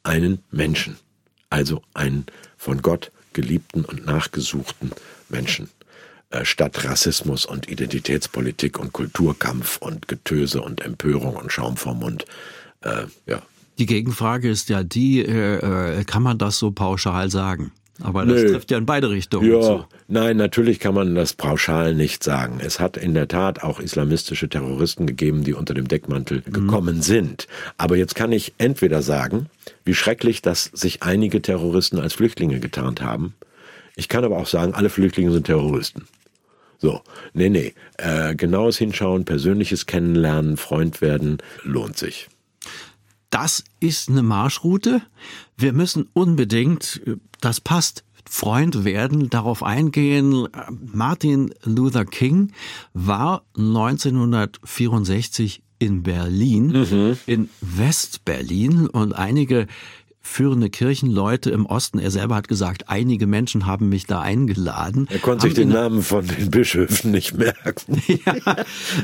einen 0.02 0.42
Menschen, 0.50 0.96
also 1.50 1.82
einen 1.94 2.26
von 2.56 2.82
Gott 2.82 3.10
geliebten 3.32 3.84
und 3.84 4.06
nachgesuchten 4.06 4.92
Menschen, 5.28 5.68
äh, 6.30 6.44
statt 6.44 6.84
Rassismus 6.84 7.44
und 7.44 7.68
Identitätspolitik 7.68 8.78
und 8.78 8.92
Kulturkampf 8.92 9.78
und 9.78 10.08
Getöse 10.08 10.62
und 10.62 10.82
Empörung 10.82 11.36
und 11.36 11.50
Schaum 11.50 11.76
vom 11.76 12.00
Mund. 12.00 12.24
Äh, 12.82 13.06
ja. 13.26 13.42
Die 13.78 13.86
Gegenfrage 13.86 14.50
ist 14.50 14.68
ja 14.68 14.82
die, 14.82 15.24
äh, 15.24 16.00
äh 16.00 16.04
kann 16.04 16.22
man 16.22 16.38
das 16.38 16.58
so 16.58 16.70
pauschal 16.70 17.30
sagen? 17.30 17.72
Aber 18.00 18.24
das 18.24 18.42
Nö. 18.42 18.52
trifft 18.52 18.70
ja 18.70 18.78
in 18.78 18.86
beide 18.86 19.10
Richtungen 19.10 19.50
ja, 19.50 19.60
zu. 19.60 19.84
Nein, 20.08 20.36
natürlich 20.36 20.80
kann 20.80 20.94
man 20.94 21.14
das 21.14 21.34
pauschal 21.34 21.94
nicht 21.94 22.24
sagen. 22.24 22.58
Es 22.64 22.80
hat 22.80 22.96
in 22.96 23.14
der 23.14 23.28
Tat 23.28 23.62
auch 23.62 23.80
islamistische 23.80 24.48
Terroristen 24.48 25.06
gegeben, 25.06 25.44
die 25.44 25.54
unter 25.54 25.74
dem 25.74 25.88
Deckmantel 25.88 26.42
mhm. 26.44 26.52
gekommen 26.52 27.02
sind. 27.02 27.46
Aber 27.76 27.96
jetzt 27.96 28.14
kann 28.14 28.32
ich 28.32 28.54
entweder 28.58 29.02
sagen, 29.02 29.46
wie 29.84 29.94
schrecklich, 29.94 30.42
dass 30.42 30.64
sich 30.64 31.02
einige 31.02 31.42
Terroristen 31.42 31.98
als 31.98 32.14
Flüchtlinge 32.14 32.60
getarnt 32.60 33.02
haben. 33.02 33.34
Ich 33.94 34.08
kann 34.08 34.24
aber 34.24 34.38
auch 34.38 34.46
sagen, 34.46 34.74
alle 34.74 34.88
Flüchtlinge 34.88 35.30
sind 35.30 35.46
Terroristen. 35.46 36.06
So, 36.78 37.02
nee, 37.34 37.50
nee. 37.50 37.74
Äh, 37.98 38.34
genaues 38.34 38.78
Hinschauen, 38.78 39.24
persönliches 39.24 39.86
Kennenlernen, 39.86 40.56
Freund 40.56 41.00
werden, 41.00 41.38
lohnt 41.62 41.96
sich 41.96 42.28
das 43.32 43.64
ist 43.80 44.08
eine 44.08 44.22
Marschroute. 44.22 45.02
Wir 45.56 45.72
müssen 45.72 46.08
unbedingt, 46.12 47.02
das 47.40 47.60
passt, 47.60 48.04
Freund 48.28 48.84
werden, 48.84 49.30
darauf 49.30 49.64
eingehen. 49.64 50.46
Martin 50.70 51.52
Luther 51.64 52.04
King 52.04 52.52
war 52.94 53.44
1964 53.56 55.62
in 55.78 56.02
Berlin, 56.04 56.68
mhm. 56.68 57.18
in 57.26 57.48
West-Berlin 57.60 58.86
und 58.86 59.14
einige 59.14 59.66
führende 60.22 60.70
Kirchenleute 60.70 61.50
im 61.50 61.66
Osten. 61.66 61.98
Er 61.98 62.10
selber 62.10 62.36
hat 62.36 62.48
gesagt, 62.48 62.88
einige 62.88 63.26
Menschen 63.26 63.66
haben 63.66 63.88
mich 63.88 64.06
da 64.06 64.20
eingeladen. 64.20 65.08
Er 65.10 65.18
konnte 65.18 65.46
sich 65.46 65.54
den 65.54 65.68
Namen 65.68 66.02
von 66.02 66.26
den 66.26 66.50
Bischöfen 66.50 67.10
nicht 67.10 67.36
merken. 67.36 68.02
ja, 68.06 68.56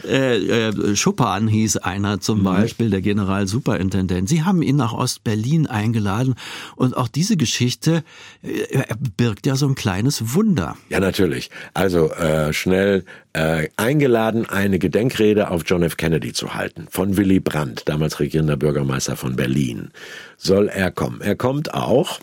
äh, 0.09 0.69
äh, 0.69 0.97
Schuppan 0.97 1.49
hieß 1.49 1.79
einer 1.79 2.21
zum 2.21 2.41
mhm. 2.41 2.45
Beispiel, 2.45 2.91
der 2.91 3.03
Generalsuperintendent. 3.03 4.29
Sie 4.29 4.45
haben 4.45 4.63
ihn 4.63 4.77
nach 4.77 4.93
Ostberlin 4.93 5.67
eingeladen 5.67 6.35
und 6.77 6.97
auch 6.97 7.09
diese 7.09 7.37
Geschichte 7.37 8.05
äh, 8.43 8.85
birgt 9.17 9.47
ja 9.47 9.57
so 9.57 9.67
ein 9.67 9.75
kleines 9.75 10.35
Wunder. 10.35 10.77
Ja, 10.89 11.01
natürlich. 11.01 11.51
Also 11.75 12.11
äh, 12.13 12.53
schnell 12.53 13.05
äh, 13.39 13.69
eingeladen, 13.77 14.49
eine 14.49 14.81
Gedenkrede 14.81 15.51
auf 15.51 15.63
John 15.65 15.85
F. 15.85 15.97
Kennedy 15.97 16.33
zu 16.33 16.55
halten 16.55 16.89
von 16.91 17.17
Willy 17.17 17.39
Brandt, 17.39 17.83
damals 17.87 18.19
regierender 18.19 18.57
Bürgermeister 18.57 19.17
von 19.17 19.37
Berlin. 19.37 19.93
Soll 20.37 20.69
er 20.69 20.91
kommen? 20.91 21.21
Er 21.21 21.37
kommt 21.37 21.73
auch 21.73 22.19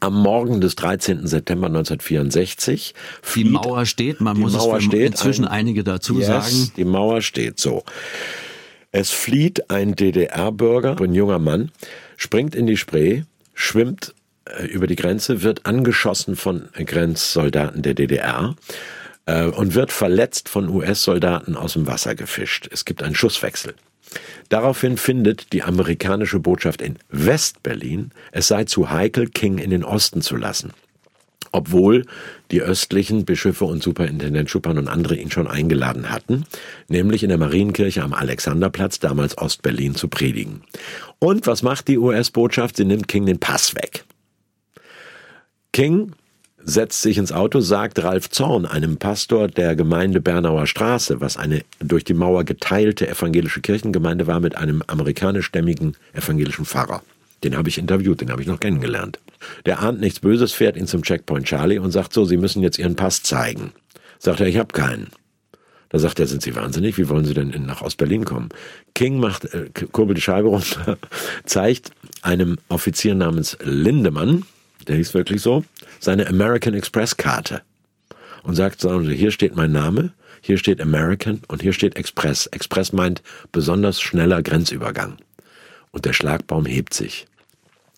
am 0.00 0.14
Morgen 0.14 0.62
des 0.62 0.74
13. 0.76 1.26
September 1.26 1.66
1964. 1.66 2.94
Die 3.34 3.44
Mauer 3.44 3.84
steht, 3.84 4.22
man 4.22 4.38
muss 4.38 4.54
Mauer 4.54 4.78
es 4.78 4.86
inzwischen 4.86 5.44
ein, 5.44 5.52
einige 5.52 5.84
dazu 5.84 6.18
yes, 6.18 6.26
sagen. 6.26 6.72
Die 6.78 6.84
Mauer 6.84 7.20
steht 7.20 7.60
so. 7.60 7.84
Es 8.90 9.10
flieht 9.10 9.70
ein 9.70 9.96
DDR-Bürger, 9.96 10.98
ein 10.98 11.12
junger 11.12 11.40
Mann, 11.40 11.72
springt 12.16 12.54
in 12.54 12.66
die 12.66 12.78
Spree, 12.78 13.24
schwimmt 13.52 14.14
äh, 14.46 14.64
über 14.64 14.86
die 14.86 14.96
Grenze, 14.96 15.42
wird 15.42 15.66
angeschossen 15.66 16.36
von 16.36 16.68
Grenzsoldaten 16.74 17.82
der 17.82 17.92
DDR 17.92 18.56
äh, 19.26 19.46
und 19.46 19.74
wird 19.74 19.92
verletzt 19.92 20.48
von 20.48 20.68
US-Soldaten 20.68 21.56
aus 21.56 21.74
dem 21.74 21.86
Wasser 21.86 22.14
gefischt. 22.14 22.68
Es 22.70 22.84
gibt 22.84 23.02
einen 23.02 23.14
Schusswechsel. 23.14 23.74
Daraufhin 24.48 24.96
findet 24.96 25.52
die 25.52 25.62
amerikanische 25.62 26.38
Botschaft 26.38 26.82
in 26.82 26.98
West-Berlin, 27.08 28.10
es 28.32 28.48
sei 28.48 28.64
zu 28.64 28.90
heikel, 28.90 29.28
King 29.28 29.58
in 29.58 29.70
den 29.70 29.84
Osten 29.84 30.20
zu 30.20 30.36
lassen. 30.36 30.72
Obwohl 31.52 32.06
die 32.50 32.62
östlichen 32.62 33.26
Bischöfe 33.26 33.66
und 33.66 33.82
Superintendent 33.82 34.48
Schuppan 34.48 34.78
und 34.78 34.88
andere 34.88 35.16
ihn 35.16 35.30
schon 35.30 35.46
eingeladen 35.46 36.10
hatten, 36.10 36.44
nämlich 36.88 37.22
in 37.22 37.28
der 37.28 37.36
Marienkirche 37.36 38.02
am 38.02 38.14
Alexanderplatz, 38.14 39.00
damals 39.00 39.36
Ostberlin, 39.36 39.94
zu 39.94 40.08
predigen. 40.08 40.62
Und 41.18 41.46
was 41.46 41.62
macht 41.62 41.88
die 41.88 41.98
US-Botschaft? 41.98 42.76
Sie 42.76 42.86
nimmt 42.86 43.06
King 43.06 43.26
den 43.26 43.38
Pass 43.38 43.74
weg. 43.74 44.04
King 45.72 46.12
setzt 46.64 47.02
sich 47.02 47.18
ins 47.18 47.32
Auto, 47.32 47.60
sagt 47.60 48.02
Ralf 48.02 48.30
Zorn, 48.30 48.66
einem 48.66 48.96
Pastor 48.96 49.48
der 49.48 49.76
Gemeinde 49.76 50.20
Bernauer 50.20 50.66
Straße, 50.66 51.20
was 51.20 51.36
eine 51.36 51.62
durch 51.80 52.04
die 52.04 52.14
Mauer 52.14 52.44
geteilte 52.44 53.08
evangelische 53.08 53.60
Kirchengemeinde 53.60 54.26
war, 54.26 54.40
mit 54.40 54.56
einem 54.56 54.82
amerikanischstämmigen 54.86 55.96
evangelischen 56.12 56.64
Pfarrer. 56.64 57.02
Den 57.44 57.56
habe 57.56 57.68
ich 57.68 57.78
interviewt, 57.78 58.20
den 58.20 58.30
habe 58.30 58.40
ich 58.42 58.48
noch 58.48 58.60
kennengelernt. 58.60 59.18
Der 59.66 59.80
ahnt 59.80 60.00
nichts 60.00 60.20
Böses, 60.20 60.52
fährt 60.52 60.76
ihn 60.76 60.86
zum 60.86 61.02
Checkpoint 61.02 61.46
Charlie 61.46 61.78
und 61.78 61.90
sagt 61.90 62.12
so, 62.12 62.24
Sie 62.24 62.36
müssen 62.36 62.62
jetzt 62.62 62.78
Ihren 62.78 62.94
Pass 62.94 63.22
zeigen. 63.22 63.72
Sagt 64.18 64.40
er, 64.40 64.46
ich 64.46 64.56
habe 64.56 64.72
keinen. 64.72 65.08
Da 65.88 65.98
sagt 65.98 66.20
er, 66.20 66.26
sind 66.26 66.42
Sie 66.42 66.54
wahnsinnig? 66.54 66.96
Wie 66.96 67.08
wollen 67.08 67.24
Sie 67.24 67.34
denn 67.34 67.50
nach 67.66 67.82
Ostberlin 67.82 68.24
kommen? 68.24 68.48
King 68.94 69.18
macht, 69.18 69.44
äh, 69.52 69.68
kurbelt 69.90 70.16
die 70.16 70.22
Scheibe 70.22 70.48
runter, 70.48 70.96
zeigt 71.44 71.90
einem 72.22 72.58
Offizier 72.68 73.14
namens 73.14 73.58
Lindemann, 73.62 74.44
der 74.88 74.96
hieß 74.96 75.14
wirklich 75.14 75.42
so, 75.42 75.64
seine 76.00 76.26
American 76.26 76.74
Express 76.74 77.16
Karte 77.16 77.62
und 78.42 78.54
sagt, 78.54 78.80
sagen 78.80 79.04
Sie, 79.04 79.14
hier 79.14 79.30
steht 79.30 79.56
mein 79.56 79.72
Name, 79.72 80.12
hier 80.40 80.58
steht 80.58 80.80
American 80.80 81.42
und 81.48 81.62
hier 81.62 81.72
steht 81.72 81.96
Express. 81.96 82.46
Express 82.46 82.92
meint 82.92 83.22
besonders 83.52 84.00
schneller 84.00 84.42
Grenzübergang. 84.42 85.16
Und 85.92 86.04
der 86.04 86.12
Schlagbaum 86.12 86.66
hebt 86.66 86.94
sich. 86.94 87.26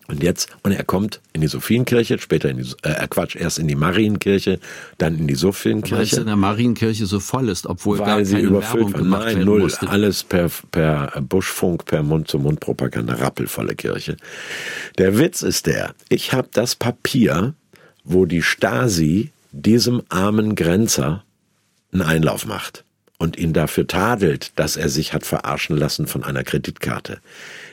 Und 0.07 0.21
jetzt, 0.21 0.49
und 0.61 0.71
er 0.71 0.83
kommt 0.83 1.19
in 1.33 1.41
die 1.41 1.47
Sophienkirche, 1.47 2.19
später 2.19 2.49
in 2.49 2.57
die, 2.57 2.71
äh, 2.83 3.07
Quatsch, 3.07 3.35
erst 3.35 3.57
in 3.57 3.67
die 3.67 3.75
Marienkirche, 3.75 4.59
dann 4.99 5.17
in 5.17 5.27
die 5.27 5.35
Sophienkirche. 5.35 5.95
Weil 5.95 6.03
es 6.03 6.13
in 6.13 6.27
der 6.27 6.35
Marienkirche 6.35 7.07
so 7.07 7.19
voll 7.19 7.49
ist, 7.49 7.65
obwohl 7.65 7.97
weil 7.99 8.05
gar 8.05 8.25
sie 8.25 8.35
keine 8.35 8.47
überfüllt 8.47 8.87
Werbung 8.87 9.03
gemacht 9.03 9.25
Nein, 9.25 9.45
null, 9.45 9.61
musste. 9.61 9.89
alles 9.89 10.23
per, 10.23 10.51
per 10.71 11.21
Buschfunk, 11.21 11.85
per 11.85 12.03
Mund-zu-Mund-Propaganda, 12.03 13.15
rappelvolle 13.15 13.75
Kirche. 13.75 14.17
Der 14.99 15.17
Witz 15.17 15.41
ist 15.41 15.65
der, 15.65 15.95
ich 16.09 16.33
habe 16.33 16.49
das 16.53 16.75
Papier, 16.75 17.55
wo 18.03 18.25
die 18.25 18.43
Stasi 18.43 19.31
diesem 19.51 20.03
armen 20.09 20.55
Grenzer 20.55 21.23
einen 21.91 22.03
Einlauf 22.03 22.45
macht 22.45 22.83
und 23.17 23.37
ihn 23.37 23.53
dafür 23.53 23.87
tadelt, 23.87 24.51
dass 24.57 24.75
er 24.75 24.89
sich 24.89 25.13
hat 25.13 25.25
verarschen 25.25 25.77
lassen 25.77 26.05
von 26.05 26.23
einer 26.23 26.43
Kreditkarte. 26.43 27.19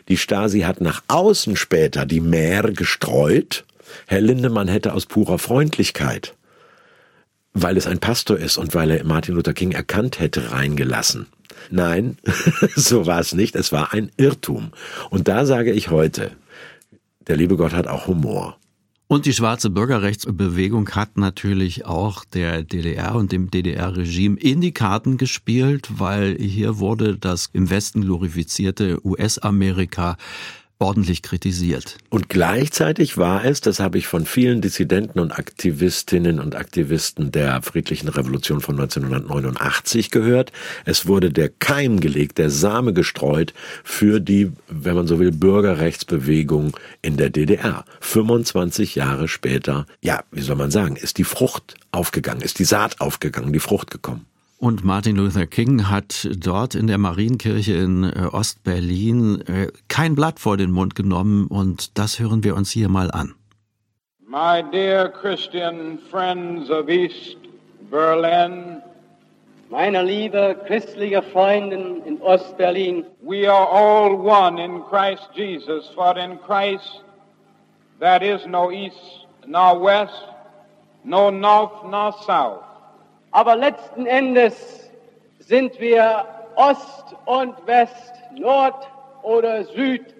Die 0.08 0.16
Stasi 0.16 0.60
hat 0.60 0.80
nach 0.80 1.02
außen 1.08 1.56
später 1.56 2.06
die 2.06 2.20
Mehr 2.20 2.62
gestreut. 2.72 3.64
Herr 4.06 4.20
Lindemann 4.20 4.68
hätte 4.68 4.94
aus 4.94 5.06
purer 5.06 5.38
Freundlichkeit, 5.38 6.34
weil 7.52 7.76
es 7.76 7.86
ein 7.86 7.98
Pastor 7.98 8.38
ist 8.38 8.56
und 8.56 8.74
weil 8.74 8.90
er 8.90 9.04
Martin 9.04 9.34
Luther 9.34 9.52
King 9.52 9.72
erkannt 9.72 10.18
hätte, 10.18 10.52
reingelassen. 10.52 11.26
Nein, 11.70 12.18
so 12.76 13.06
war 13.06 13.20
es 13.20 13.34
nicht. 13.34 13.56
Es 13.56 13.72
war 13.72 13.92
ein 13.92 14.10
Irrtum. 14.16 14.72
Und 15.10 15.28
da 15.28 15.46
sage 15.46 15.72
ich 15.72 15.90
heute, 15.90 16.32
der 17.26 17.36
liebe 17.36 17.56
Gott 17.56 17.72
hat 17.72 17.86
auch 17.86 18.06
Humor. 18.06 18.58
Und 19.12 19.26
die 19.26 19.34
schwarze 19.34 19.68
Bürgerrechtsbewegung 19.68 20.88
hat 20.92 21.18
natürlich 21.18 21.84
auch 21.84 22.24
der 22.24 22.62
DDR 22.62 23.14
und 23.14 23.30
dem 23.30 23.50
DDR-Regime 23.50 24.40
in 24.40 24.62
die 24.62 24.72
Karten 24.72 25.18
gespielt, 25.18 25.90
weil 25.98 26.38
hier 26.38 26.78
wurde 26.78 27.18
das 27.18 27.50
im 27.52 27.68
Westen 27.68 28.00
glorifizierte 28.00 29.06
US-Amerika 29.06 30.16
ordentlich 30.82 31.22
kritisiert. 31.22 31.96
Und 32.10 32.28
gleichzeitig 32.28 33.16
war 33.16 33.44
es, 33.44 33.60
das 33.60 33.80
habe 33.80 33.98
ich 33.98 34.06
von 34.06 34.26
vielen 34.26 34.60
Dissidenten 34.60 35.20
und 35.20 35.32
Aktivistinnen 35.32 36.40
und 36.40 36.56
Aktivisten 36.56 37.30
der 37.30 37.62
friedlichen 37.62 38.08
Revolution 38.08 38.60
von 38.60 38.78
1989 38.78 40.10
gehört, 40.10 40.52
es 40.84 41.06
wurde 41.06 41.30
der 41.30 41.48
Keim 41.48 42.00
gelegt, 42.00 42.38
der 42.38 42.50
Same 42.50 42.92
gestreut 42.92 43.54
für 43.84 44.20
die, 44.20 44.52
wenn 44.68 44.96
man 44.96 45.06
so 45.06 45.18
will, 45.18 45.32
Bürgerrechtsbewegung 45.32 46.76
in 47.00 47.16
der 47.16 47.30
DDR. 47.30 47.84
25 48.00 48.96
Jahre 48.96 49.28
später, 49.28 49.86
ja, 50.00 50.24
wie 50.32 50.42
soll 50.42 50.56
man 50.56 50.70
sagen, 50.70 50.96
ist 50.96 51.18
die 51.18 51.24
Frucht 51.24 51.74
aufgegangen, 51.92 52.42
ist 52.42 52.58
die 52.58 52.64
Saat 52.64 53.00
aufgegangen, 53.00 53.52
die 53.52 53.60
Frucht 53.60 53.90
gekommen. 53.90 54.26
Und 54.62 54.84
Martin 54.84 55.16
Luther 55.16 55.48
King 55.48 55.90
hat 55.90 56.28
dort 56.36 56.76
in 56.76 56.86
der 56.86 56.96
Marienkirche 56.96 57.72
in 57.72 58.04
äh, 58.04 58.28
Ostberlin 58.30 59.40
äh, 59.48 59.72
kein 59.88 60.14
Blatt 60.14 60.38
vor 60.38 60.56
den 60.56 60.70
Mund 60.70 60.94
genommen 60.94 61.48
und 61.48 61.98
das 61.98 62.20
hören 62.20 62.44
wir 62.44 62.54
uns 62.54 62.70
hier 62.70 62.88
mal 62.88 63.10
an. 63.10 63.34
My 64.20 64.62
dear 64.62 65.08
Christian 65.08 65.98
friends 66.08 66.70
of 66.70 66.88
East 66.88 67.38
Berlin, 67.90 68.80
meine 69.68 70.00
liebe 70.04 70.56
christliche 70.68 71.22
Freunde 71.22 71.74
in 72.06 72.22
Ostberlin, 72.22 73.04
we 73.20 73.50
are 73.50 73.66
all 73.66 74.12
one 74.12 74.62
in 74.62 74.80
Christ 74.84 75.28
Jesus, 75.34 75.88
for 75.92 76.16
in 76.16 76.38
Christ 76.46 77.02
there 77.98 78.22
is 78.22 78.46
no 78.46 78.70
east 78.70 79.26
nor 79.44 79.82
west, 79.82 80.22
no 81.02 81.30
north 81.30 81.82
nor 81.84 82.12
south. 82.24 82.71
Aber 83.32 83.56
letzten 83.56 84.06
Endes 84.06 84.90
sind 85.40 85.78
wir 85.80 86.24
Ost 86.54 87.16
und 87.24 87.54
West, 87.66 88.14
Nord 88.34 88.88
oder 89.22 89.64
Süd, 89.64 90.14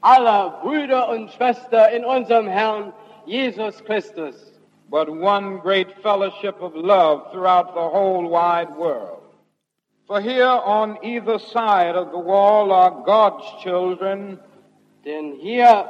aller 0.00 0.58
Brüder 0.62 1.08
und 1.08 1.30
Schwestern 1.30 1.92
in 1.92 2.04
unserem 2.04 2.48
Herrn 2.48 2.92
Jesus 3.26 3.84
Christus. 3.84 4.48
but 4.90 5.14
one 5.14 5.58
great 5.58 6.02
fellowship 6.02 6.60
of 6.62 6.74
love 6.74 7.30
throughout 7.30 7.74
the 7.74 7.80
whole 7.80 8.26
wide 8.26 8.74
world. 8.74 9.22
For 10.06 10.20
here 10.20 10.46
on 10.46 10.98
either 11.04 11.38
side 11.38 11.94
of 11.94 12.10
the 12.10 12.18
wall 12.18 12.72
are 12.72 13.02
God's 13.04 13.44
children, 13.62 14.38
Denn 15.04 15.38
hier 15.40 15.88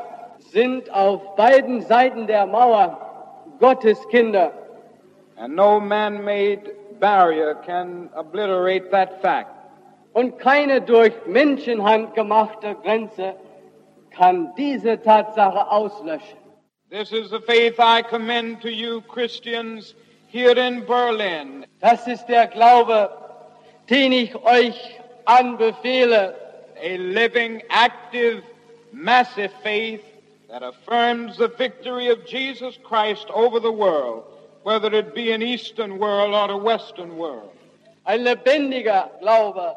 sind 0.51 0.91
auf 0.91 1.35
beiden 1.37 1.83
Seiten 1.83 2.27
der 2.27 2.47
Mauer 2.47 2.99
Gottes 3.59 3.99
Kinder. 4.09 4.53
And 5.39 5.55
no 5.55 5.81
man-made 5.81 6.71
barrier 7.01 7.55
can 7.65 8.11
obliterate 8.15 8.91
that 8.91 9.23
fact. 9.23 9.55
Und 10.15 10.39
keine 10.39 10.81
durch 10.81 11.13
Menschenhand 11.27 12.15
gemachte 12.15 12.77
Grenze 12.83 13.35
kann 14.11 14.53
diese 14.57 15.01
Tatsache 15.01 15.71
auslöschen. 15.71 16.39
This 16.91 17.13
is 17.13 17.31
the 17.31 17.41
faith 17.41 17.79
I 17.79 18.03
commend 18.03 18.63
to 18.63 18.69
you, 18.69 19.03
Christians, 19.03 19.95
here 20.27 20.59
in 20.59 20.85
Berlin. 20.87 21.67
Das 21.81 22.07
ist 22.07 22.27
der 22.27 22.47
Glaube, 22.47 23.11
den 23.89 24.13
ich 24.13 24.35
euch 24.35 24.99
anbefehle. 25.25 26.35
a 26.81 26.99
living, 26.99 27.63
active, 27.71 28.45
massive 28.93 29.53
faith 29.63 30.05
that 30.49 30.63
affirms 30.63 31.37
the 31.37 31.49
victory 31.49 32.09
of 32.09 32.25
Jesus 32.25 32.79
Christ 32.83 33.27
over 33.35 33.61
the 33.61 33.73
world, 33.73 34.25
whether 34.69 34.93
it 34.93 35.15
be 35.15 35.33
an 35.33 35.41
Eastern 35.41 35.99
world 35.99 36.35
or 36.35 36.51
a 36.51 36.57
Western 36.59 37.17
world. 37.17 37.49
Ein 38.05 38.25
lebendiger 38.25 39.11
Glaube 39.21 39.75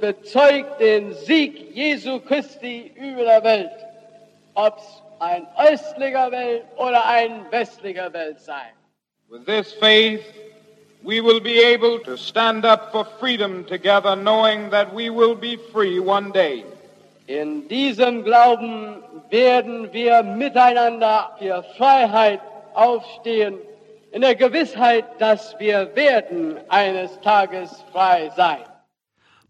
bezeugt 0.00 0.80
den 0.80 1.14
Sieg 1.14 1.72
Jesu 1.72 2.18
Christi 2.18 2.90
über 2.96 3.22
der 3.22 3.44
Welt, 3.44 3.70
ob's 4.54 4.82
ein 5.20 5.46
östlicher 5.56 6.32
Welt 6.32 6.64
oder 6.76 7.06
ein 7.06 7.46
westlicher 7.50 8.12
Welt 8.12 8.40
sei. 8.40 8.72
With 9.30 9.46
this 9.46 9.72
faith, 9.74 10.24
we 11.04 11.20
will 11.20 11.40
be 11.40 11.60
able 11.60 12.00
to 12.00 12.16
stand 12.16 12.64
up 12.64 12.90
for 12.90 13.06
freedom 13.20 13.64
together, 13.64 14.16
knowing 14.16 14.68
that 14.70 14.92
we 14.92 15.10
will 15.10 15.36
be 15.36 15.56
free 15.72 16.00
one 16.00 16.32
day. 16.32 16.64
In 17.28 17.68
diesem 17.68 18.24
Glauben 18.24 18.96
werden 19.30 19.92
wir 19.92 20.24
miteinander 20.24 21.30
für 21.38 21.62
Freiheit 21.76 22.40
aufstehen, 22.74 23.58
in 24.14 24.20
der 24.20 24.36
Gewissheit, 24.36 25.04
dass 25.18 25.56
wir 25.58 25.90
werden 25.96 26.54
eines 26.68 27.20
Tages 27.20 27.70
frei 27.92 28.30
sein. 28.36 28.60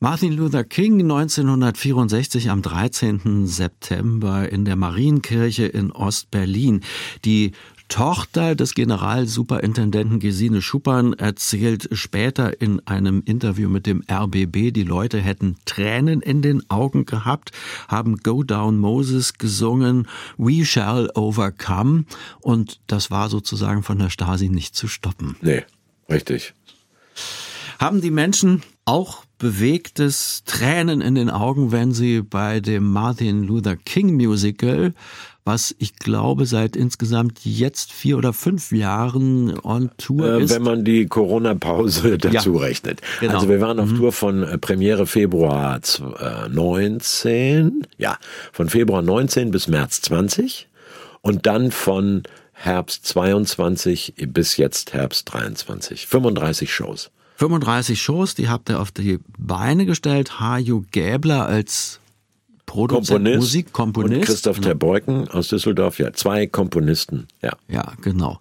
Martin 0.01 0.33
Luther 0.33 0.65
King 0.65 1.01
1964 1.03 2.51
am 2.51 2.63
13. 2.63 3.47
September 3.47 4.49
in 4.49 4.65
der 4.65 4.77
Marienkirche 4.77 5.67
in 5.67 5.93
Ostberlin. 5.93 6.83
Die 7.25 7.53
Tochter 7.89 8.55
des 8.55 8.75
Generalsuperintendenten 8.75 10.19
Gesine 10.19 10.63
Schuppan 10.63 11.13
erzählt 11.13 11.89
später 11.93 12.61
in 12.61 12.81
einem 12.87 13.23
Interview 13.25 13.69
mit 13.69 13.87
dem 13.87 14.03
RBB, 14.11 14.73
die 14.73 14.83
Leute 14.83 15.21
hätten 15.21 15.57
Tränen 15.65 16.21
in 16.21 16.43
den 16.43 16.69
Augen 16.71 17.05
gehabt, 17.05 17.53
haben 17.89 18.17
Go 18.17 18.43
Down 18.43 18.79
Moses 18.79 19.35
gesungen, 19.35 20.09
We 20.37 20.65
Shall 20.65 21.11
Overcome 21.15 22.05
und 22.41 22.81
das 22.87 23.11
war 23.11 23.29
sozusagen 23.29 23.83
von 23.83 23.99
der 23.99 24.11
Stasi 24.11 24.49
nicht 24.49 24.75
zu 24.75 24.89
stoppen. 24.89 25.37
Nee, 25.41 25.65
richtig. 26.09 26.55
Haben 27.79 28.01
die 28.01 28.11
Menschen 28.11 28.63
auch 28.85 29.25
bewegtes 29.39 30.43
Tränen 30.47 31.01
in 31.01 31.15
den 31.15 31.31
Augen, 31.31 31.73
wenn 31.73 31.93
sie 31.93 32.23
bei 32.23 32.61
dem 32.61 32.91
Martin 32.93 33.43
Luther 33.45 33.77
King 33.77 34.15
Musical, 34.15 34.95
was 35.45 35.75
ich 35.79 35.97
glaube 35.97 36.47
seit 36.47 36.77
insgesamt 36.77 37.41
jetzt 37.45 37.93
vier 37.93 38.17
oder 38.17 38.33
fünf 38.33 38.73
Jahren 38.73 39.59
on 39.63 39.91
Tour 39.99 40.39
Äh, 40.39 40.45
ist. 40.45 40.51
wenn 40.55 40.63
man 40.63 40.85
die 40.85 41.07
Corona-Pause 41.07 42.17
dazu 42.19 42.57
rechnet. 42.57 43.01
genau. 43.21 43.35
Also 43.35 43.49
wir 43.51 43.61
waren 43.61 43.79
auf 43.81 43.93
Tour 43.93 44.13
von 44.13 44.43
äh, 44.43 44.57
Premiere 44.57 45.07
Februar 45.07 45.83
z- 45.83 46.01
äh, 46.19 46.49
19, 46.49 47.87
ja, 47.99 48.17
von 48.53 48.69
Februar 48.71 49.03
19 49.03 49.51
bis 49.51 49.69
März 49.69 50.01
20 50.03 50.69
und 51.21 51.45
dann 51.47 51.71
von 51.71 52.23
Herbst 52.53 53.05
22 53.07 54.15
bis 54.29 54.57
jetzt 54.57 54.95
Herbst 54.95 55.31
23. 55.33 56.07
35 56.07 56.73
Shows. 56.73 57.11
35 57.37 58.01
Shows, 58.01 58.35
die 58.35 58.49
habt 58.49 58.69
ihr 58.71 58.81
auf 58.81 58.93
die 58.93 59.19
Beine 59.39 59.87
gestellt. 59.87 60.39
Haju 60.41 60.85
Gäbler 60.93 61.47
als 61.47 62.01
Produzent, 62.67 63.09
Komponist 63.09 63.37
Musikkomponist. 63.39 64.15
und 64.21 64.25
Christoph 64.25 64.57
Genau. 64.57 64.69
Terbeuken 64.69 65.29
aus 65.29 65.49
Düsseldorf, 65.49 65.99
ja, 65.99 66.13
zwei 66.13 66.47
Komponisten, 66.47 67.27
ja. 67.43 67.53
Ja, 67.69 67.93
genau. 68.01 68.41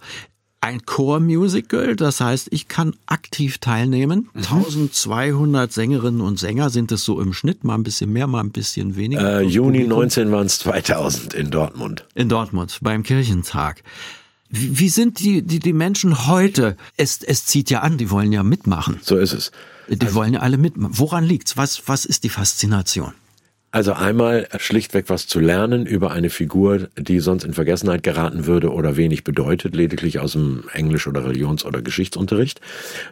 Ein 0.61 0.85
Chormusical, 0.85 1.97
das 1.97 2.21
heißt, 2.21 2.47
ich 2.51 2.69
kann 2.69 2.95
aktiv 3.05 3.57
teilnehmen. 3.57 4.29
Mhm. 4.33 4.41
1200 4.43 5.73
Sängerinnen 5.73 6.21
und 6.21 6.39
Sänger 6.39 6.69
sind 6.69 6.91
es 6.93 7.03
so 7.03 7.19
im 7.19 7.33
Schnitt, 7.33 7.65
mal 7.65 7.75
ein 7.75 7.83
bisschen 7.83 8.13
mehr, 8.13 8.27
mal 8.27 8.39
ein 8.39 8.51
bisschen 8.51 8.95
weniger. 8.95 9.41
Äh, 9.41 9.43
Juni 9.43 9.79
Publikum 9.79 9.97
19 9.99 10.31
waren 10.31 10.45
es 10.45 10.59
2000 10.59 11.33
in 11.33 11.51
Dortmund. 11.51 12.05
In 12.15 12.29
Dortmund, 12.29 12.79
beim 12.81 13.03
Kirchentag. 13.03 13.83
Wie, 14.55 14.77
wie 14.77 14.89
sind 14.89 15.19
die, 15.19 15.41
die, 15.41 15.57
die 15.57 15.73
Menschen 15.73 16.27
heute? 16.27 16.77
Es, 16.95 17.23
es 17.23 17.47
zieht 17.47 17.71
ja 17.71 17.79
an, 17.79 17.97
die 17.97 18.11
wollen 18.11 18.31
ja 18.31 18.43
mitmachen. 18.43 18.99
So 19.01 19.17
ist 19.17 19.33
es. 19.33 19.51
Die 19.89 20.13
wollen 20.13 20.33
ja 20.33 20.41
alle 20.41 20.57
mitmachen. 20.57 20.97
Woran 20.99 21.23
liegt's? 21.23 21.57
Was, 21.57 21.87
was 21.87 22.05
ist 22.05 22.23
die 22.23 22.29
Faszination? 22.29 23.13
Also 23.73 23.93
einmal 23.93 24.47
schlichtweg 24.59 25.05
was 25.07 25.25
zu 25.25 25.39
lernen 25.39 25.87
über 25.87 26.11
eine 26.11 26.29
Figur, 26.29 26.89
die 26.95 27.19
sonst 27.19 27.43
in 27.43 27.53
Vergessenheit 27.53 28.03
geraten 28.03 28.45
würde 28.45 28.71
oder 28.71 28.97
wenig 28.97 29.23
bedeutet, 29.23 29.75
lediglich 29.75 30.19
aus 30.19 30.33
dem 30.33 30.65
Englisch- 30.73 31.07
oder 31.07 31.25
Religions- 31.25 31.65
oder 31.65 31.81
Geschichtsunterricht. 31.81 32.61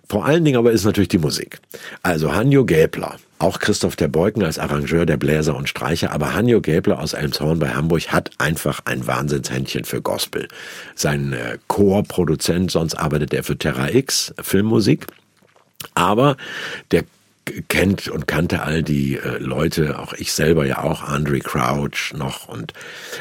Vor 0.08 0.24
allen 0.24 0.46
Dingen 0.46 0.60
aber 0.60 0.72
ist 0.72 0.86
natürlich 0.86 1.08
die 1.08 1.18
Musik. 1.18 1.58
Also 2.04 2.36
Hanjo 2.36 2.64
Gäbler, 2.64 3.16
auch 3.40 3.58
Christoph 3.58 3.96
der 3.96 4.08
Beuken 4.08 4.44
als 4.44 4.60
Arrangeur 4.60 5.08
der 5.08 5.18
Bläser 5.18 5.56
und 5.56 5.68
Streicher, 5.68 6.12
aber 6.12 6.36
Hanjo 6.36 6.62
Gäbler 6.62 7.00
aus 7.00 7.14
Elmshorn 7.14 7.58
bei 7.58 7.70
Hamburg 7.70 8.10
hat 8.10 8.30
einfach 8.38 8.82
ein 8.86 9.08
Wahnsinnshändchen 9.08 9.84
für 9.86 10.04
Gospel. 10.04 10.48
Sein 10.94 11.34
äh, 11.34 11.58
Chorproduzent, 11.70 12.70
sonst 12.70 12.94
arbeitet 12.94 13.34
er 13.34 13.44
für 13.44 13.58
Terra 13.58 13.90
X, 13.90 14.32
Filmmusik. 14.40 15.08
Aber 15.96 16.38
der 16.92 17.06
kennt 17.68 18.08
und 18.08 18.28
kannte 18.28 18.62
all 18.62 18.84
die 18.84 19.18
äh, 19.18 19.38
Leute, 19.40 20.00
auch 20.00 20.14
ich 20.14 20.34
selber 20.34 20.66
ja 20.66 20.84
auch, 20.84 21.04
Andre 21.04 21.40
Crouch 21.40 22.14
noch 22.14 22.48
und 22.48 22.74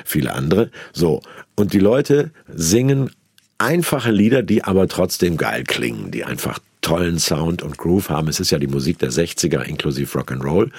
viele 0.05 0.35
andere. 0.35 0.71
So, 0.93 1.23
und 1.57 1.73
die 1.73 1.79
Leute 1.79 2.31
singen 2.49 3.11
einfache 3.59 4.11
Lieder, 4.11 4.43
die 4.43 4.65
aber 4.65 4.89
trotzdem 4.89 5.37
geil 5.37 5.65
klingen, 5.65 6.11
die 6.11 6.25
einfach 6.25 6.59
tollen 6.81 7.19
Sound 7.19 7.63
und 7.63 7.77
Groove 7.77 8.09
haben. 8.09 8.29
Es 8.29 8.41
ist 8.41 8.51
ja 8.51 8.59
die 8.59 8.67
Musik 8.67 8.99
der 8.99 9.11
60er 9.11 9.63
inklusive 9.63 10.19
Rock'n'Roll. 10.19 10.71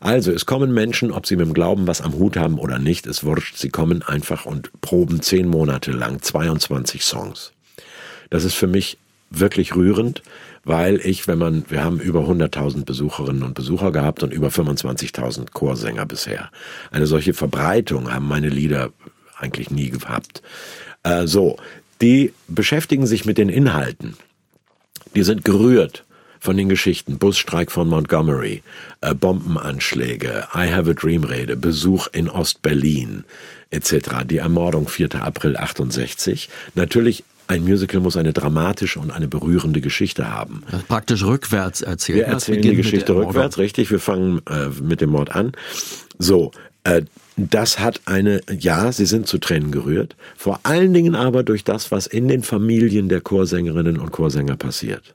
Also 0.00 0.32
es 0.32 0.44
kommen 0.44 0.72
Menschen, 0.74 1.10
ob 1.10 1.26
sie 1.26 1.36
mit 1.36 1.46
dem 1.46 1.54
Glauben 1.54 1.86
was 1.86 2.02
am 2.02 2.14
Hut 2.14 2.36
haben 2.36 2.58
oder 2.58 2.78
nicht, 2.78 3.06
ist 3.06 3.24
wurscht. 3.24 3.56
Sie 3.56 3.70
kommen 3.70 4.02
einfach 4.02 4.44
und 4.44 4.70
proben 4.82 5.22
zehn 5.22 5.48
Monate 5.48 5.92
lang 5.92 6.20
22 6.20 7.04
Songs. 7.04 7.52
Das 8.28 8.44
ist 8.44 8.54
für 8.54 8.66
mich 8.66 8.98
wirklich 9.40 9.74
rührend, 9.74 10.22
weil 10.64 11.00
ich, 11.04 11.28
wenn 11.28 11.38
man, 11.38 11.64
wir 11.68 11.84
haben 11.84 12.00
über 12.00 12.20
100.000 12.20 12.84
Besucherinnen 12.84 13.42
und 13.42 13.54
Besucher 13.54 13.92
gehabt 13.92 14.22
und 14.22 14.32
über 14.32 14.48
25.000 14.48 15.52
Chorsänger 15.52 16.06
bisher. 16.06 16.50
Eine 16.90 17.06
solche 17.06 17.34
Verbreitung 17.34 18.12
haben 18.12 18.26
meine 18.26 18.48
Lieder 18.48 18.90
eigentlich 19.38 19.70
nie 19.70 19.90
gehabt. 19.90 20.42
Äh, 21.02 21.26
so, 21.26 21.56
die 22.00 22.32
beschäftigen 22.48 23.06
sich 23.06 23.24
mit 23.24 23.38
den 23.38 23.48
Inhalten. 23.48 24.16
Die 25.14 25.22
sind 25.22 25.44
gerührt 25.44 26.04
von 26.40 26.56
den 26.56 26.68
Geschichten. 26.68 27.18
Busstreik 27.18 27.72
von 27.72 27.88
Montgomery, 27.88 28.62
äh, 29.00 29.14
Bombenanschläge, 29.14 30.48
I 30.54 30.70
Have 30.72 30.90
a 30.90 30.94
Dream 30.94 31.24
Rede, 31.24 31.56
Besuch 31.56 32.08
in 32.12 32.28
Ostberlin 32.28 33.24
etc. 33.70 34.24
Die 34.24 34.38
Ermordung 34.38 34.88
4. 34.88 35.22
April 35.22 35.56
68. 35.56 36.48
Natürlich 36.74 37.24
ein 37.48 37.64
Musical 37.64 38.00
muss 38.00 38.16
eine 38.16 38.32
dramatische 38.32 38.98
und 38.98 39.10
eine 39.10 39.28
berührende 39.28 39.80
Geschichte 39.80 40.32
haben. 40.32 40.62
Praktisch 40.88 41.24
rückwärts 41.24 41.82
erzählt. 41.82 42.18
Wir 42.18 42.26
erzählen 42.26 42.62
die 42.62 42.76
Geschichte 42.76 43.14
rückwärts, 43.14 43.58
richtig? 43.58 43.90
Wir 43.90 44.00
fangen 44.00 44.40
äh, 44.48 44.68
mit 44.82 45.00
dem 45.00 45.10
Mord 45.10 45.34
an. 45.34 45.52
So, 46.18 46.50
äh, 46.84 47.02
das 47.36 47.78
hat 47.78 48.00
eine, 48.06 48.40
ja, 48.58 48.90
sie 48.92 49.06
sind 49.06 49.26
zu 49.26 49.38
Tränen 49.38 49.70
gerührt. 49.70 50.16
Vor 50.36 50.60
allen 50.62 50.94
Dingen 50.94 51.14
aber 51.14 51.42
durch 51.42 51.64
das, 51.64 51.90
was 51.90 52.06
in 52.06 52.28
den 52.28 52.42
Familien 52.42 53.08
der 53.08 53.20
Chorsängerinnen 53.20 53.98
und 53.98 54.10
Chorsänger 54.10 54.56
passiert. 54.56 55.14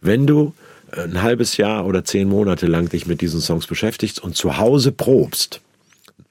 Wenn 0.00 0.26
du 0.26 0.54
ein 0.96 1.22
halbes 1.22 1.56
Jahr 1.56 1.86
oder 1.86 2.04
zehn 2.04 2.28
Monate 2.28 2.66
lang 2.66 2.88
dich 2.88 3.06
mit 3.06 3.20
diesen 3.20 3.40
Songs 3.40 3.66
beschäftigst 3.66 4.22
und 4.22 4.36
zu 4.36 4.58
Hause 4.58 4.92
probst, 4.92 5.60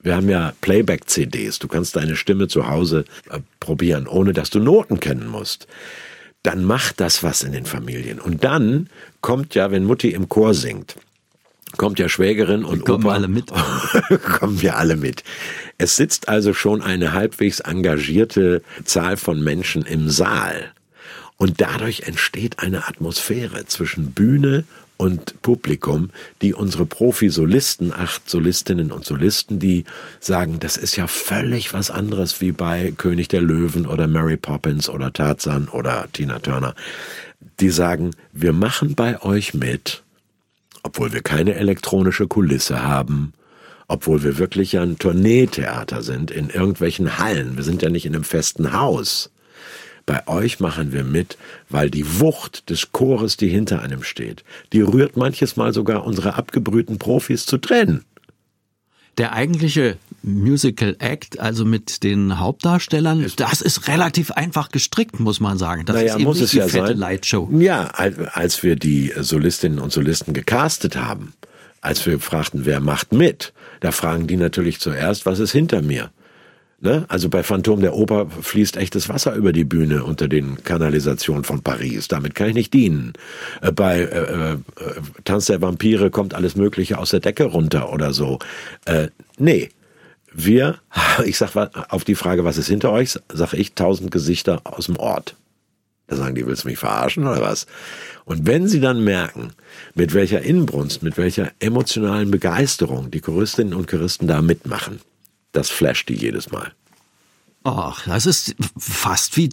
wir 0.03 0.15
haben 0.15 0.29
ja 0.29 0.53
Playback-CDs, 0.61 1.59
du 1.59 1.67
kannst 1.67 1.95
deine 1.95 2.15
Stimme 2.15 2.47
zu 2.47 2.67
Hause 2.67 3.05
äh, 3.29 3.39
probieren, 3.59 4.07
ohne 4.07 4.33
dass 4.33 4.49
du 4.49 4.59
Noten 4.59 4.99
kennen 4.99 5.27
musst 5.27 5.67
dann 6.43 6.63
macht 6.63 6.99
das 6.99 7.23
was 7.23 7.43
in 7.43 7.51
den 7.51 7.65
Familien. 7.65 8.19
Und 8.19 8.43
dann 8.43 8.89
kommt 9.21 9.55
ja, 9.55 9.71
wenn 9.71 9.85
Mutti 9.85 10.09
im 10.09 10.27
Chor 10.29 10.53
singt, 10.53 10.95
kommt 11.77 11.99
ja 11.99 12.09
Schwägerin 12.09 12.65
und 12.65 12.83
kommen 12.85 13.05
Opa. 13.05 13.13
alle 13.13 13.27
mit. 13.27 13.51
kommen 14.39 14.61
wir 14.61 14.77
alle 14.77 14.95
mit. 14.95 15.23
Es 15.77 15.95
sitzt 15.95 16.27
also 16.29 16.53
schon 16.53 16.81
eine 16.81 17.13
halbwegs 17.13 17.59
engagierte 17.59 18.61
Zahl 18.83 19.17
von 19.17 19.43
Menschen 19.43 19.83
im 19.83 20.09
Saal. 20.09 20.71
Und 21.37 21.61
dadurch 21.61 22.01
entsteht 22.01 22.59
eine 22.59 22.87
Atmosphäre 22.87 23.65
zwischen 23.65 24.11
Bühne 24.11 24.63
und 25.01 25.41
Publikum, 25.41 26.11
die 26.43 26.53
unsere 26.53 26.85
Profi-Solisten, 26.85 27.91
acht 27.91 28.29
Solistinnen 28.29 28.91
und 28.91 29.03
Solisten, 29.03 29.57
die 29.57 29.85
sagen, 30.19 30.59
das 30.59 30.77
ist 30.77 30.95
ja 30.95 31.07
völlig 31.07 31.73
was 31.73 31.89
anderes 31.89 32.39
wie 32.39 32.51
bei 32.51 32.93
König 32.95 33.27
der 33.27 33.41
Löwen 33.41 33.87
oder 33.87 34.05
Mary 34.05 34.37
Poppins 34.37 34.89
oder 34.89 35.11
Tarzan 35.11 35.69
oder 35.69 36.07
Tina 36.13 36.37
Turner. 36.37 36.75
Die 37.59 37.71
sagen, 37.71 38.11
wir 38.31 38.53
machen 38.53 38.93
bei 38.93 39.19
euch 39.23 39.55
mit, 39.55 40.03
obwohl 40.83 41.11
wir 41.13 41.23
keine 41.23 41.55
elektronische 41.55 42.27
Kulisse 42.27 42.83
haben, 42.83 43.33
obwohl 43.87 44.21
wir 44.21 44.37
wirklich 44.37 44.77
ein 44.77 44.99
Tourneetheater 44.99 46.03
sind 46.03 46.29
in 46.29 46.51
irgendwelchen 46.51 47.17
Hallen. 47.17 47.57
Wir 47.57 47.63
sind 47.63 47.81
ja 47.81 47.89
nicht 47.89 48.05
in 48.05 48.13
einem 48.13 48.23
festen 48.23 48.71
Haus. 48.71 49.31
Bei 50.11 50.27
euch 50.27 50.59
machen 50.59 50.91
wir 50.91 51.05
mit, 51.05 51.37
weil 51.69 51.89
die 51.89 52.19
Wucht 52.19 52.69
des 52.69 52.91
Chores, 52.91 53.37
die 53.37 53.47
hinter 53.47 53.81
einem 53.81 54.03
steht, 54.03 54.43
die 54.73 54.81
rührt 54.81 55.15
manches 55.15 55.55
Mal 55.55 55.73
sogar 55.73 56.03
unsere 56.05 56.33
abgebrühten 56.35 56.99
Profis 56.99 57.45
zu 57.45 57.57
Tränen. 57.57 58.03
Der 59.17 59.31
eigentliche 59.31 59.95
Musical 60.21 60.97
Act, 60.99 61.39
also 61.39 61.63
mit 61.63 62.03
den 62.03 62.39
Hauptdarstellern, 62.39 63.25
das 63.37 63.61
ist 63.61 63.87
relativ 63.87 64.31
einfach 64.31 64.67
gestrickt, 64.67 65.21
muss 65.21 65.39
man 65.39 65.57
sagen. 65.57 65.85
Das 65.85 65.95
naja, 65.95 66.07
ist 66.09 66.15
eben 66.15 66.23
muss 66.25 66.41
es 66.41 66.51
die 66.51 66.57
ja 66.57 66.67
fette 66.67 66.87
sein. 66.87 66.97
Lightshow. 66.97 67.49
Ja, 67.57 67.85
al- 67.93 68.29
als 68.33 68.63
wir 68.63 68.75
die 68.75 69.13
Solistinnen 69.17 69.79
und 69.79 69.93
Solisten 69.93 70.33
gecastet 70.33 70.97
haben, 70.97 71.31
als 71.79 72.05
wir 72.05 72.19
fragten, 72.19 72.65
wer 72.65 72.81
macht 72.81 73.13
mit, 73.13 73.53
da 73.79 73.93
fragen 73.93 74.27
die 74.27 74.35
natürlich 74.35 74.81
zuerst, 74.81 75.25
was 75.25 75.39
ist 75.39 75.53
hinter 75.53 75.81
mir? 75.81 76.11
Ne? 76.83 77.05
Also 77.09 77.29
bei 77.29 77.43
Phantom 77.43 77.79
der 77.79 77.93
Oper 77.93 78.27
fließt 78.41 78.75
echtes 78.75 79.07
Wasser 79.07 79.35
über 79.35 79.53
die 79.53 79.63
Bühne 79.63 80.03
unter 80.03 80.27
den 80.27 80.63
Kanalisationen 80.63 81.43
von 81.43 81.61
Paris. 81.61 82.07
Damit 82.07 82.33
kann 82.33 82.49
ich 82.49 82.55
nicht 82.55 82.73
dienen. 82.73 83.13
Äh, 83.61 83.71
bei 83.71 83.99
äh, 83.99 84.53
äh, 84.53 84.57
Tanz 85.23 85.45
der 85.45 85.61
Vampire 85.61 86.09
kommt 86.09 86.33
alles 86.33 86.55
Mögliche 86.55 86.97
aus 86.97 87.11
der 87.11 87.19
Decke 87.19 87.43
runter 87.43 87.93
oder 87.93 88.13
so. 88.13 88.39
Äh, 88.85 89.09
nee. 89.37 89.69
Wir, 90.33 90.79
ich 91.25 91.37
sag 91.37 91.55
auf 91.89 92.03
die 92.03 92.15
Frage, 92.15 92.45
was 92.45 92.57
ist 92.57 92.67
hinter 92.67 92.91
euch, 92.91 93.19
sage 93.31 93.57
ich 93.57 93.75
tausend 93.75 94.09
Gesichter 94.09 94.61
aus 94.63 94.87
dem 94.87 94.97
Ort. 94.97 95.35
Da 96.07 96.15
sagen 96.15 96.33
die, 96.33 96.47
willst 96.47 96.63
du 96.63 96.67
mich 96.67 96.79
verarschen 96.79 97.27
oder 97.27 97.41
was? 97.41 97.67
Und 98.25 98.47
wenn 98.47 98.67
sie 98.67 98.79
dann 98.79 99.03
merken, 99.03 99.53
mit 99.93 100.15
welcher 100.15 100.41
Inbrunst, 100.41 101.03
mit 101.03 101.17
welcher 101.17 101.51
emotionalen 101.59 102.31
Begeisterung 102.31 103.11
die 103.11 103.21
Choristinnen 103.21 103.73
und 103.73 103.87
Choristen 103.87 104.27
da 104.27 104.41
mitmachen, 104.41 104.99
das 105.51 105.69
flasht 105.69 106.09
die 106.09 106.15
jedes 106.15 106.51
Mal. 106.51 106.71
Ach, 107.63 108.05
das 108.05 108.25
ist 108.25 108.55
fast 108.77 109.37
wie 109.37 109.49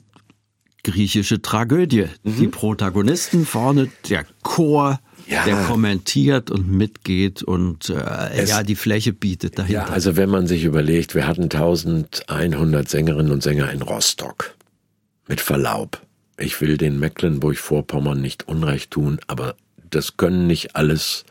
griechische 0.84 1.42
Tragödie. 1.42 2.06
Die 2.24 2.48
Protagonisten 2.48 3.44
vorne, 3.44 3.90
der 4.08 4.24
Chor, 4.42 5.00
Ja. 5.26 5.44
der 5.44 5.64
kommentiert 5.64 6.50
und 6.50 6.70
mitgeht 6.70 7.42
und 7.42 7.90
äh, 7.90 8.30
Es- 8.30 8.48
ja 8.50 8.62
die 8.62 8.76
Fläche 8.76 9.12
bietet 9.12 9.58
dahinter. 9.58 9.86
Ja, 9.88 9.92
also 9.92 10.16
wenn 10.16 10.30
man 10.30 10.46
sich 10.46 10.64
überlegt, 10.64 11.14
wir 11.14 11.26
hatten 11.26 11.50
1100 11.50 12.88
Sängerinnen 12.88 13.32
und 13.32 13.42
Sänger 13.42 13.70
in 13.70 13.82
Rostock. 13.82 14.54
Mit 15.26 15.42
Verlaub. 15.42 16.00
Ich 16.38 16.60
will 16.62 16.78
den 16.78 16.98
Mecklenburg-Vorpommern 17.00 18.20
nicht 18.20 18.48
Unrecht 18.48 18.92
tun, 18.92 19.18
aber 19.26 19.56
das 19.90 20.16
können 20.16 20.46
nicht 20.46 20.76
alles 20.76 21.24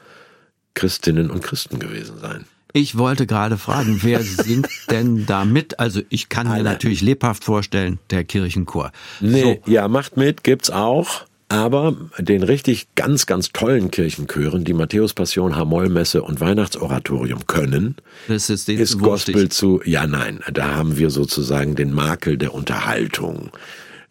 Christinnen 0.76 1.32
und 1.32 1.42
Christen 1.44 1.80
gewesen 1.80 2.20
sein. 2.20 2.46
Ich 2.74 2.98
wollte 2.98 3.26
gerade 3.26 3.58
fragen, 3.58 4.00
wer 4.04 4.22
singt 4.24 4.70
denn 4.92 5.26
da 5.26 5.46
mit? 5.46 5.80
Also 5.80 6.02
ich 6.10 6.30
kann 6.30 6.48
mir 6.48 6.54
Alle. 6.56 6.64
natürlich 6.64 7.02
lebhaft 7.02 7.44
vorstellen, 7.44 8.00
der 8.10 8.24
Kirchenchor. 8.24 8.92
Nee, 9.20 9.42
So, 9.66 9.72
ja, 9.72 9.88
macht 9.88 10.18
mit, 10.18 10.44
gibt's 10.44 10.70
auch. 10.70 11.26
Aber 11.50 11.96
den 12.20 12.44
richtig 12.44 12.88
ganz, 12.96 13.26
ganz 13.26 13.54
tollen 13.54 13.90
Kirchenchören, 13.90 14.66
die 14.66 14.74
Matthäus-Passion, 14.74 15.56
Hamollmesse 15.56 16.22
und 16.22 16.42
Weihnachtsoratorium 16.42 17.48
können, 17.48 17.96
das 18.28 18.50
ist, 18.50 18.68
ist. 18.68 19.00
Gospel 19.00 19.48
zu, 19.48 19.82
ja 19.86 20.08
nein, 20.08 20.42
da 20.52 20.76
haben 20.76 20.98
wir 20.98 21.10
sozusagen 21.10 21.76
den 21.76 21.94
Makel 21.94 22.38
der 22.38 22.54
Unterhaltung. 22.54 23.52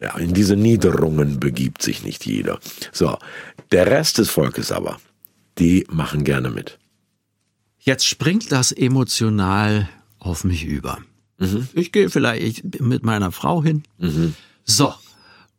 Ja, 0.01 0.17
in 0.17 0.33
diese 0.33 0.55
Niederungen 0.55 1.39
begibt 1.39 1.83
sich 1.83 2.03
nicht 2.03 2.25
jeder. 2.25 2.59
So, 2.91 3.17
der 3.71 3.85
Rest 3.85 4.17
des 4.17 4.29
Volkes 4.31 4.71
aber, 4.71 4.97
die 5.59 5.85
machen 5.91 6.23
gerne 6.23 6.49
mit. 6.49 6.79
Jetzt 7.87 8.05
springt 8.05 8.51
das 8.51 8.73
emotional 8.73 9.87
auf 10.19 10.43
mich 10.43 10.65
über. 10.65 10.97
Mhm. 11.37 11.69
Ich 11.73 11.93
gehe 11.93 12.09
vielleicht 12.09 12.81
mit 12.81 13.05
meiner 13.05 13.31
Frau 13.31 13.63
hin. 13.63 13.83
So. 14.65 14.93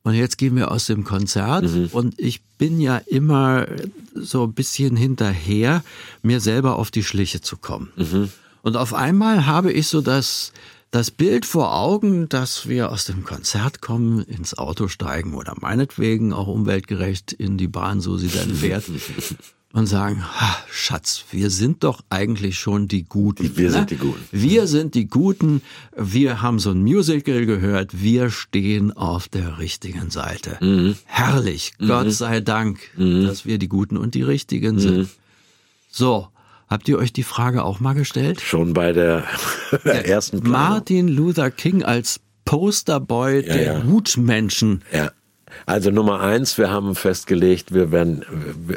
Und 0.03 0.13
jetzt 0.13 0.37
gehen 0.37 0.55
wir 0.55 0.71
aus 0.71 0.85
dem 0.85 1.05
Konzert 1.05 1.65
Mhm. 1.65 1.89
und 1.93 2.21
ich 2.21 2.43
bin 2.59 2.81
ja 2.83 2.99
immer 2.99 3.67
so 4.15 4.45
ein 4.45 4.53
bisschen 4.53 4.95
hinterher, 4.95 5.83
mir 6.23 6.41
selber 6.41 6.77
auf 6.77 6.91
die 6.91 7.03
Schliche 7.03 7.41
zu 7.41 7.57
kommen. 7.57 7.93
Mhm. 7.97 8.29
Und 8.61 8.77
auf 8.77 8.93
einmal 8.93 9.47
habe 9.47 9.73
ich 9.73 9.89
so 9.89 10.03
das, 10.03 10.53
das 10.91 11.11
Bild 11.11 11.47
vor 11.47 11.75
Augen, 11.75 12.29
dass 12.29 12.69
wir 12.69 12.93
aus 12.93 13.07
dem 13.07 13.25
Konzert 13.25 13.81
kommen, 13.81 14.21
ins 14.23 14.53
Auto 14.59 14.89
steigen 14.89 15.33
oder 15.33 15.55
meinetwegen 15.59 16.35
auch 16.35 16.47
umweltgerecht 16.47 17.33
in 17.33 17.57
die 17.57 17.69
Bahn, 17.69 18.01
so 18.03 18.19
sie 18.19 18.29
dann 18.29 18.55
fährt. 18.55 18.85
Und 19.79 19.87
sagen, 19.87 20.25
ha, 20.25 20.57
Schatz, 20.69 21.25
wir 21.31 21.51
sind 21.51 21.85
doch 21.85 22.01
eigentlich 22.11 22.59
schon 22.59 22.89
die 22.89 23.05
Guten. 23.05 23.57
Wir 23.57 23.67
ne? 23.67 23.71
sind 23.71 23.91
die 23.93 23.97
Guten. 23.97 24.25
Wir 24.33 24.67
sind 24.67 24.97
die 24.97 25.07
Guten. 25.07 25.63
Wir 25.97 26.43
haben 26.43 26.59
so 26.59 26.73
ein 26.73 26.83
Musical 26.83 27.47
gehört. 27.47 28.03
Wir 28.03 28.31
stehen 28.31 28.91
auf 28.93 29.29
der 29.29 29.59
richtigen 29.59 30.11
Seite. 30.11 30.59
Mhm. 30.61 30.97
Herrlich. 31.05 31.75
Gott 31.79 32.11
sei 32.11 32.41
Dank, 32.41 32.81
dass 32.97 33.47
wir 33.47 33.59
die 33.59 33.69
Guten 33.69 33.97
und 33.97 34.17
die 34.17 34.23
Richtigen 34.23 34.81
sind. 34.81 34.99
Mhm. 34.99 35.09
So. 35.93 36.27
Habt 36.67 36.89
ihr 36.89 36.99
euch 36.99 37.13
die 37.13 37.23
Frage 37.23 37.63
auch 37.63 37.79
mal 37.79 37.95
gestellt? 37.95 38.41
Schon 38.41 38.75
bei 38.75 38.93
der, 38.93 39.23
ersten 39.85 40.41
Planung. 40.41 40.61
Martin 40.61 41.07
Luther 41.07 41.53
King 41.53 41.85
als 41.85 42.19
Posterboy 42.45 43.47
Ja, 43.47 43.55
der 43.55 43.63
ja. 43.75 43.79
Gutmenschen. 43.79 44.83
Ja. 44.93 45.13
Also 45.67 45.91
Nummer 45.91 46.21
eins, 46.21 46.59
wir 46.59 46.71
haben 46.71 46.95
festgelegt, 46.95 47.73
wir 47.73 47.93
werden, 47.93 48.25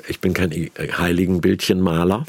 ich 0.08 0.20
bin 0.20 0.34
kein 0.34 0.52
Heiligenbildchenmaler. 0.52 2.26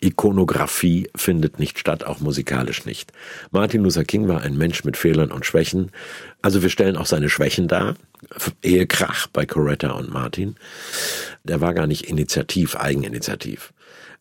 Ikonografie 0.00 1.08
findet 1.14 1.58
nicht 1.58 1.78
statt, 1.78 2.04
auch 2.04 2.20
musikalisch 2.20 2.84
nicht. 2.84 3.12
Martin 3.52 3.82
Luther 3.82 4.04
King 4.04 4.28
war 4.28 4.42
ein 4.42 4.56
Mensch 4.56 4.84
mit 4.84 4.96
Fehlern 4.96 5.30
und 5.30 5.46
Schwächen. 5.46 5.92
Also 6.42 6.62
wir 6.62 6.68
stellen 6.68 6.96
auch 6.96 7.06
seine 7.06 7.30
Schwächen 7.30 7.68
dar. 7.68 7.94
Ehekrach 8.62 9.28
bei 9.28 9.46
Coretta 9.46 9.92
und 9.92 10.12
Martin. 10.12 10.56
Der 11.44 11.60
war 11.60 11.74
gar 11.74 11.86
nicht 11.86 12.08
initiativ, 12.08 12.76
eigeninitiativ. 12.76 13.72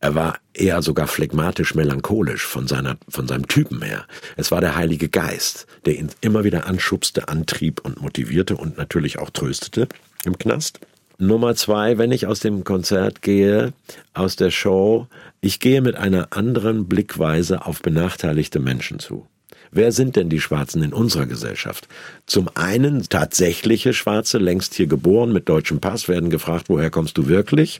Er 0.04 0.16
war 0.16 0.40
eher 0.54 0.82
sogar 0.82 1.08
phlegmatisch 1.08 1.76
melancholisch 1.76 2.46
von 2.46 2.68
seiner, 2.68 2.98
von 3.08 3.26
seinem 3.26 3.48
Typen 3.48 3.82
her. 3.82 4.06
Es 4.36 4.52
war 4.52 4.60
der 4.60 4.76
Heilige 4.76 5.08
Geist, 5.08 5.66
der 5.86 5.98
ihn 5.98 6.10
immer 6.20 6.44
wieder 6.44 6.68
anschubste, 6.68 7.30
antrieb 7.30 7.80
und 7.86 8.02
motivierte 8.02 8.58
und 8.58 8.78
natürlich 8.78 9.18
auch 9.18 9.30
tröstete 9.30 9.88
im 10.26 10.38
Knast. 10.38 10.82
Nummer 11.20 11.56
zwei, 11.56 11.98
wenn 11.98 12.12
ich 12.12 12.28
aus 12.28 12.42
dem 12.42 12.66
Konzert 12.66 13.22
gehe, 13.22 13.72
aus 14.14 14.36
der 14.36 14.52
Show, 14.52 15.08
ich 15.40 15.62
gehe 15.62 15.80
mit 15.80 15.96
einer 15.96 16.28
anderen 16.32 16.90
Blickweise 16.90 17.66
auf 17.66 17.82
benachteiligte 17.82 18.60
Menschen 18.60 19.00
zu. 19.00 19.26
Wer 19.72 19.94
sind 19.94 20.18
denn 20.18 20.28
die 20.28 20.42
Schwarzen 20.42 20.84
in 20.84 20.92
unserer 20.92 21.28
Gesellschaft? 21.28 21.88
Zum 22.26 22.50
einen 22.56 23.08
tatsächliche 23.08 23.94
Schwarze, 23.94 24.38
längst 24.38 24.74
hier 24.74 24.88
geboren, 24.88 25.32
mit 25.32 25.48
deutschem 25.48 25.80
Pass, 25.80 26.10
werden 26.10 26.30
gefragt, 26.30 26.66
woher 26.68 26.90
kommst 26.90 27.18
du 27.18 27.28
wirklich? 27.28 27.80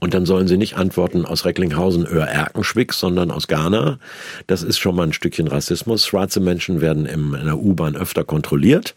Und 0.00 0.14
dann 0.14 0.26
sollen 0.26 0.46
sie 0.46 0.56
nicht 0.56 0.76
antworten 0.76 1.24
aus 1.24 1.44
Recklinghausen, 1.44 2.06
Öhr, 2.06 2.24
Erkenschwick, 2.24 2.92
sondern 2.92 3.30
aus 3.30 3.48
Ghana. 3.48 3.98
Das 4.46 4.62
ist 4.62 4.78
schon 4.78 4.94
mal 4.94 5.04
ein 5.04 5.12
Stückchen 5.12 5.48
Rassismus. 5.48 6.06
Schwarze 6.06 6.40
Menschen 6.40 6.80
werden 6.80 7.06
in 7.06 7.32
der 7.32 7.58
U-Bahn 7.58 7.96
öfter 7.96 8.24
kontrolliert 8.24 8.94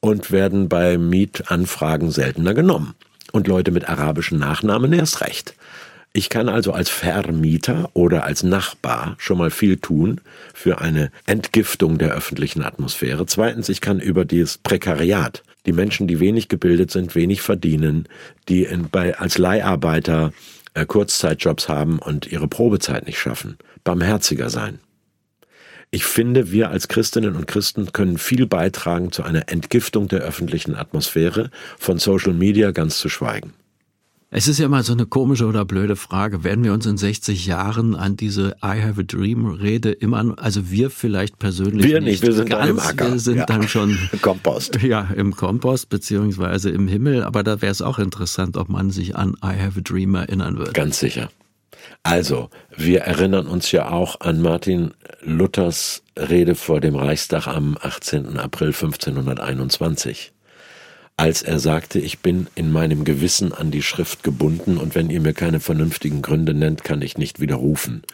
und 0.00 0.30
werden 0.30 0.68
bei 0.68 0.98
Mietanfragen 0.98 2.10
seltener 2.10 2.54
genommen. 2.54 2.94
Und 3.30 3.46
Leute 3.46 3.70
mit 3.70 3.88
arabischen 3.88 4.38
Nachnamen 4.38 4.92
erst 4.92 5.20
recht. 5.20 5.54
Ich 6.14 6.30
kann 6.30 6.48
also 6.48 6.72
als 6.72 6.88
Vermieter 6.88 7.90
oder 7.92 8.24
als 8.24 8.42
Nachbar 8.42 9.14
schon 9.18 9.38
mal 9.38 9.50
viel 9.50 9.76
tun 9.76 10.20
für 10.54 10.80
eine 10.80 11.12
Entgiftung 11.26 11.98
der 11.98 12.12
öffentlichen 12.12 12.62
Atmosphäre. 12.62 13.26
Zweitens, 13.26 13.68
ich 13.68 13.80
kann 13.80 14.00
über 14.00 14.24
dieses 14.24 14.58
Prekariat, 14.58 15.42
die 15.68 15.72
Menschen, 15.74 16.08
die 16.08 16.18
wenig 16.18 16.48
gebildet 16.48 16.90
sind, 16.90 17.14
wenig 17.14 17.42
verdienen, 17.42 18.08
die 18.48 18.64
in, 18.64 18.88
bei, 18.88 19.18
als 19.18 19.36
Leiharbeiter 19.36 20.32
äh, 20.72 20.86
Kurzzeitjobs 20.86 21.68
haben 21.68 21.98
und 21.98 22.26
ihre 22.32 22.48
Probezeit 22.48 23.06
nicht 23.06 23.18
schaffen, 23.18 23.58
barmherziger 23.84 24.48
sein. 24.48 24.80
Ich 25.90 26.04
finde, 26.04 26.50
wir 26.50 26.70
als 26.70 26.88
Christinnen 26.88 27.36
und 27.36 27.46
Christen 27.46 27.92
können 27.92 28.16
viel 28.16 28.46
beitragen 28.46 29.12
zu 29.12 29.22
einer 29.22 29.50
Entgiftung 29.50 30.08
der 30.08 30.20
öffentlichen 30.20 30.74
Atmosphäre, 30.74 31.50
von 31.78 31.98
Social 31.98 32.32
Media 32.32 32.70
ganz 32.70 32.98
zu 32.98 33.10
schweigen. 33.10 33.52
Es 34.30 34.46
ist 34.46 34.58
ja 34.58 34.66
immer 34.66 34.82
so 34.82 34.92
eine 34.92 35.06
komische 35.06 35.46
oder 35.46 35.64
blöde 35.64 35.96
Frage. 35.96 36.44
Werden 36.44 36.62
wir 36.62 36.74
uns 36.74 36.84
in 36.84 36.98
60 36.98 37.46
Jahren 37.46 37.96
an 37.96 38.14
diese 38.14 38.56
I 38.62 38.82
have 38.82 39.00
a 39.00 39.02
dream 39.02 39.46
Rede 39.46 39.90
immer, 39.90 40.34
also 40.36 40.70
wir 40.70 40.90
vielleicht 40.90 41.38
persönlich 41.38 41.86
wir 41.86 42.02
nicht, 42.02 42.22
wir 42.22 42.34
sind 42.34 42.50
ganz, 42.50 42.60
dann 42.60 42.70
im 42.70 42.78
Acker. 42.78 43.12
Wir 43.12 43.18
sind 43.20 43.38
ja. 43.38 43.46
dann 43.46 43.66
schon 43.68 43.96
Kompost. 44.20 44.82
Ja, 44.82 45.08
im 45.16 45.34
Kompost 45.34 45.88
beziehungsweise 45.88 46.68
im 46.68 46.88
Himmel. 46.88 47.22
Aber 47.22 47.42
da 47.42 47.62
wäre 47.62 47.72
es 47.72 47.80
auch 47.80 47.98
interessant, 47.98 48.58
ob 48.58 48.68
man 48.68 48.90
sich 48.90 49.16
an 49.16 49.34
I 49.42 49.58
have 49.58 49.78
a 49.78 49.82
dream 49.82 50.14
erinnern 50.14 50.58
würde. 50.58 50.72
Ganz 50.72 50.98
sicher. 50.98 51.30
Also, 52.02 52.50
wir 52.76 53.00
erinnern 53.00 53.46
uns 53.46 53.72
ja 53.72 53.88
auch 53.88 54.20
an 54.20 54.42
Martin 54.42 54.92
Luthers 55.22 56.02
Rede 56.18 56.54
vor 56.54 56.80
dem 56.80 56.96
Reichstag 56.96 57.46
am 57.46 57.78
18. 57.80 58.36
April 58.36 58.68
1521 58.68 60.32
als 61.18 61.42
er 61.42 61.58
sagte, 61.58 61.98
ich 61.98 62.20
bin 62.20 62.46
in 62.54 62.70
meinem 62.70 63.02
Gewissen 63.02 63.52
an 63.52 63.72
die 63.72 63.82
Schrift 63.82 64.22
gebunden 64.22 64.78
und 64.78 64.94
wenn 64.94 65.10
ihr 65.10 65.20
mir 65.20 65.34
keine 65.34 65.58
vernünftigen 65.58 66.22
Gründe 66.22 66.54
nennt, 66.54 66.84
kann 66.84 67.02
ich 67.02 67.18
nicht 67.18 67.40
widerrufen. 67.40 68.04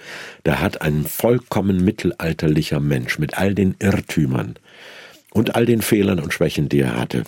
Da 0.42 0.58
hat 0.58 0.80
ein 0.80 1.04
vollkommen 1.04 1.84
mittelalterlicher 1.84 2.80
Mensch 2.80 3.18
mit 3.18 3.36
all 3.36 3.54
den 3.54 3.76
Irrtümern 3.78 4.54
und 5.32 5.54
all 5.54 5.66
den 5.66 5.82
Fehlern 5.82 6.18
und 6.18 6.32
Schwächen, 6.32 6.70
die 6.70 6.80
er 6.80 6.96
hatte, 6.96 7.24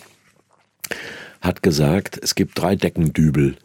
hat 1.41 1.61
gesagt, 1.61 2.19
es 2.23 2.33
gibt 2.33 2.59
drei 2.59 2.75
Deckendübel, 2.75 3.55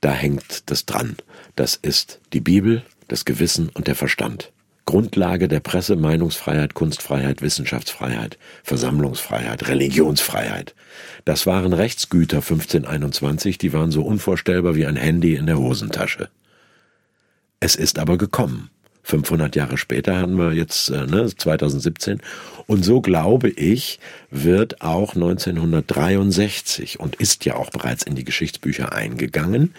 da 0.00 0.10
hängt 0.10 0.68
das 0.70 0.86
dran. 0.86 1.16
Das 1.54 1.76
ist 1.76 2.18
die 2.32 2.40
Bibel, 2.40 2.82
das 3.06 3.24
Gewissen 3.24 3.68
und 3.68 3.86
der 3.86 3.94
Verstand. 3.94 4.50
Grundlage 4.90 5.46
der 5.46 5.60
Presse, 5.60 5.94
Meinungsfreiheit, 5.94 6.74
Kunstfreiheit, 6.74 7.42
Wissenschaftsfreiheit, 7.42 8.38
Versammlungsfreiheit, 8.64 9.68
Religionsfreiheit. 9.68 10.74
Das 11.24 11.46
waren 11.46 11.72
Rechtsgüter 11.72 12.38
1521, 12.38 13.56
die 13.56 13.72
waren 13.72 13.92
so 13.92 14.02
unvorstellbar 14.02 14.74
wie 14.74 14.86
ein 14.86 14.96
Handy 14.96 15.36
in 15.36 15.46
der 15.46 15.58
Hosentasche. 15.58 16.28
Es 17.60 17.76
ist 17.76 18.00
aber 18.00 18.18
gekommen. 18.18 18.70
500 19.04 19.54
Jahre 19.54 19.78
später 19.78 20.16
haben 20.16 20.34
wir 20.36 20.54
jetzt 20.54 20.90
äh, 20.90 21.06
ne, 21.06 21.32
2017 21.34 22.20
und 22.66 22.84
so 22.84 23.00
glaube 23.00 23.48
ich 23.48 23.98
wird 24.30 24.82
auch 24.82 25.14
1963 25.14 27.00
und 27.00 27.16
ist 27.16 27.44
ja 27.44 27.54
auch 27.56 27.70
bereits 27.70 28.02
in 28.02 28.14
die 28.14 28.24
Geschichtsbücher 28.24 28.92
eingegangen 28.92 29.74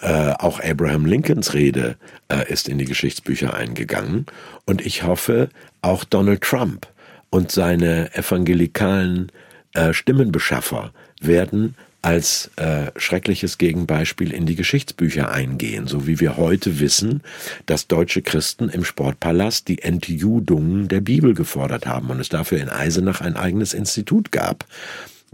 äh, 0.00 0.32
auch 0.38 0.60
Abraham 0.60 1.06
Lincolns 1.06 1.54
Rede 1.54 1.96
äh, 2.28 2.50
ist 2.50 2.68
in 2.68 2.78
die 2.78 2.84
Geschichtsbücher 2.84 3.54
eingegangen. 3.54 4.26
Und 4.64 4.84
ich 4.84 5.02
hoffe, 5.02 5.48
auch 5.80 6.04
Donald 6.04 6.42
Trump 6.42 6.86
und 7.30 7.50
seine 7.50 8.14
evangelikalen 8.14 9.30
äh, 9.74 9.92
Stimmenbeschaffer 9.92 10.92
werden 11.20 11.74
als 12.02 12.50
äh, 12.56 12.90
schreckliches 12.96 13.58
Gegenbeispiel 13.58 14.32
in 14.32 14.44
die 14.44 14.56
Geschichtsbücher 14.56 15.30
eingehen, 15.30 15.86
so 15.86 16.06
wie 16.08 16.18
wir 16.18 16.36
heute 16.36 16.80
wissen, 16.80 17.22
dass 17.66 17.86
deutsche 17.86 18.22
Christen 18.22 18.68
im 18.68 18.84
Sportpalast 18.84 19.68
die 19.68 19.80
Entjudung 19.82 20.88
der 20.88 21.00
Bibel 21.00 21.32
gefordert 21.32 21.86
haben 21.86 22.10
und 22.10 22.20
es 22.20 22.28
dafür 22.28 22.60
in 22.60 22.68
Eisenach 22.68 23.20
ein 23.20 23.36
eigenes 23.36 23.72
Institut 23.72 24.32
gab. 24.32 24.66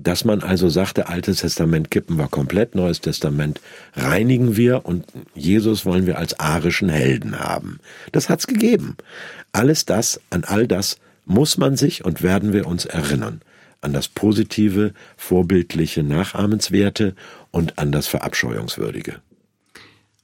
Dass 0.00 0.24
man 0.24 0.42
also 0.42 0.68
sagte, 0.68 1.08
Altes 1.08 1.40
Testament 1.40 1.90
kippen 1.90 2.16
wir 2.16 2.28
komplett, 2.28 2.76
Neues 2.76 3.00
Testament 3.00 3.60
reinigen 3.94 4.56
wir 4.56 4.86
und 4.86 5.04
Jesus 5.34 5.84
wollen 5.84 6.06
wir 6.06 6.18
als 6.18 6.38
arischen 6.38 6.88
Helden 6.88 7.40
haben. 7.40 7.80
Das 8.12 8.28
hat's 8.28 8.46
gegeben. 8.46 8.96
Alles 9.50 9.86
das, 9.86 10.20
an 10.30 10.44
all 10.44 10.68
das 10.68 10.98
muss 11.24 11.58
man 11.58 11.76
sich 11.76 12.04
und 12.04 12.22
werden 12.22 12.52
wir 12.52 12.66
uns 12.66 12.84
erinnern. 12.84 13.42
An 13.80 13.92
das 13.92 14.08
Positive, 14.08 14.92
Vorbildliche, 15.16 16.02
Nachahmenswerte 16.02 17.14
und 17.50 17.78
an 17.78 17.92
das 17.92 18.06
Verabscheuungswürdige. 18.06 19.16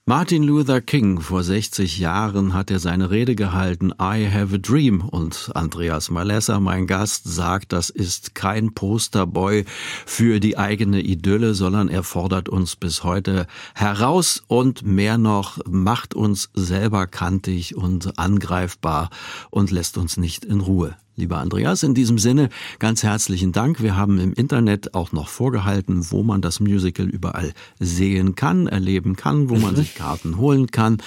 Martin 0.07 0.43
Luther 0.43 0.81
King 0.81 1.19
vor 1.19 1.41
60 1.41 1.97
Jahren 1.97 2.53
hat 2.53 2.69
er 2.69 2.77
seine 2.77 3.09
Rede 3.09 3.33
gehalten 3.33 3.91
I 3.99 4.29
have 4.31 4.53
a 4.53 4.59
dream 4.59 5.01
und 5.01 5.49
Andreas 5.55 6.11
Malessa, 6.11 6.59
mein 6.59 6.85
Gast, 6.85 7.23
sagt, 7.23 7.73
das 7.73 7.89
ist 7.89 8.35
kein 8.35 8.75
Posterboy 8.75 9.65
für 10.05 10.39
die 10.39 10.59
eigene 10.59 11.01
Idylle, 11.01 11.55
sondern 11.55 11.89
er 11.89 12.03
fordert 12.03 12.49
uns 12.49 12.75
bis 12.75 13.03
heute 13.03 13.47
heraus 13.73 14.43
und 14.45 14.83
mehr 14.83 15.17
noch 15.17 15.57
macht 15.67 16.13
uns 16.13 16.51
selber 16.53 17.07
kantig 17.07 17.75
und 17.75 18.19
angreifbar 18.19 19.09
und 19.49 19.71
lässt 19.71 19.97
uns 19.97 20.17
nicht 20.17 20.45
in 20.45 20.59
Ruhe. 20.59 20.95
Lieber 21.17 21.37
Andreas, 21.37 21.81
in 21.83 21.93
diesem 21.93 22.19
Sinne 22.19 22.49
ganz 22.77 23.01
herzlichen 23.01 23.53
Dank. 23.53 23.81
Wir 23.81 23.95
haben 23.95 24.19
im 24.19 24.33
Internet 24.33 24.93
auch 24.93 25.13
noch 25.13 25.29
vorgehalten, 25.29 26.11
wo 26.11 26.23
man 26.23 26.41
das 26.41 26.59
Musical 26.59 27.07
überall 27.07 27.53
sehen 27.79 28.35
kann, 28.35 28.67
erleben 28.67 29.15
kann, 29.15 29.47
wo 29.47 29.55
man 29.55 29.77
sich 29.77 29.95
Karten 29.95 30.37
holen 30.37 30.71
kann. 30.71 30.97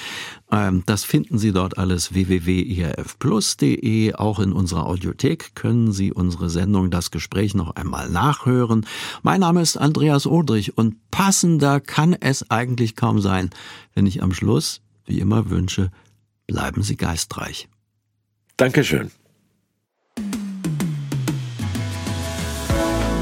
Ähm, 0.50 0.82
das 0.86 1.04
finden 1.04 1.36
Sie 1.36 1.52
dort 1.52 1.76
alles 1.76 2.14
www.irfplus.de. 2.14 4.14
Auch 4.14 4.38
in 4.38 4.54
unserer 4.54 4.86
Audiothek 4.86 5.54
können 5.54 5.92
Sie 5.92 6.10
unsere 6.10 6.48
Sendung, 6.48 6.90
das 6.90 7.10
Gespräch 7.10 7.54
noch 7.54 7.76
einmal 7.76 8.08
nachhören. 8.08 8.86
Mein 9.22 9.40
Name 9.40 9.60
ist 9.60 9.76
Andreas 9.76 10.26
Odrich 10.26 10.78
und 10.78 11.10
passender 11.10 11.80
kann 11.80 12.16
es 12.18 12.50
eigentlich 12.50 12.96
kaum 12.96 13.20
sein, 13.20 13.50
wenn 13.94 14.06
ich 14.06 14.22
am 14.22 14.32
Schluss, 14.32 14.80
wie 15.04 15.20
immer, 15.20 15.50
wünsche, 15.50 15.90
bleiben 16.46 16.82
Sie 16.82 16.96
geistreich. 16.96 17.68
Dankeschön. 18.56 19.10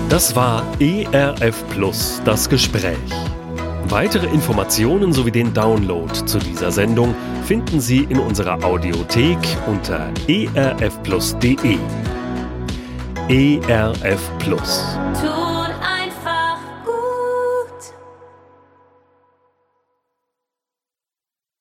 Das 0.08 0.36
war 0.36 0.62
ERF 0.78 1.64
Plus, 1.70 2.22
das 2.24 2.48
Gespräch. 2.48 2.96
Weitere 3.88 4.26
Informationen 4.26 5.12
sowie 5.12 5.32
den 5.32 5.52
Download 5.52 6.12
zu 6.12 6.38
dieser 6.38 6.70
Sendung 6.70 7.12
finden 7.44 7.80
Sie 7.80 8.04
in 8.08 8.20
unserer 8.20 8.62
Audiothek 8.64 9.38
unter 9.66 10.12
erfplus.de. 10.54 11.78
ERF 13.28 14.30
Plus. 14.38 14.96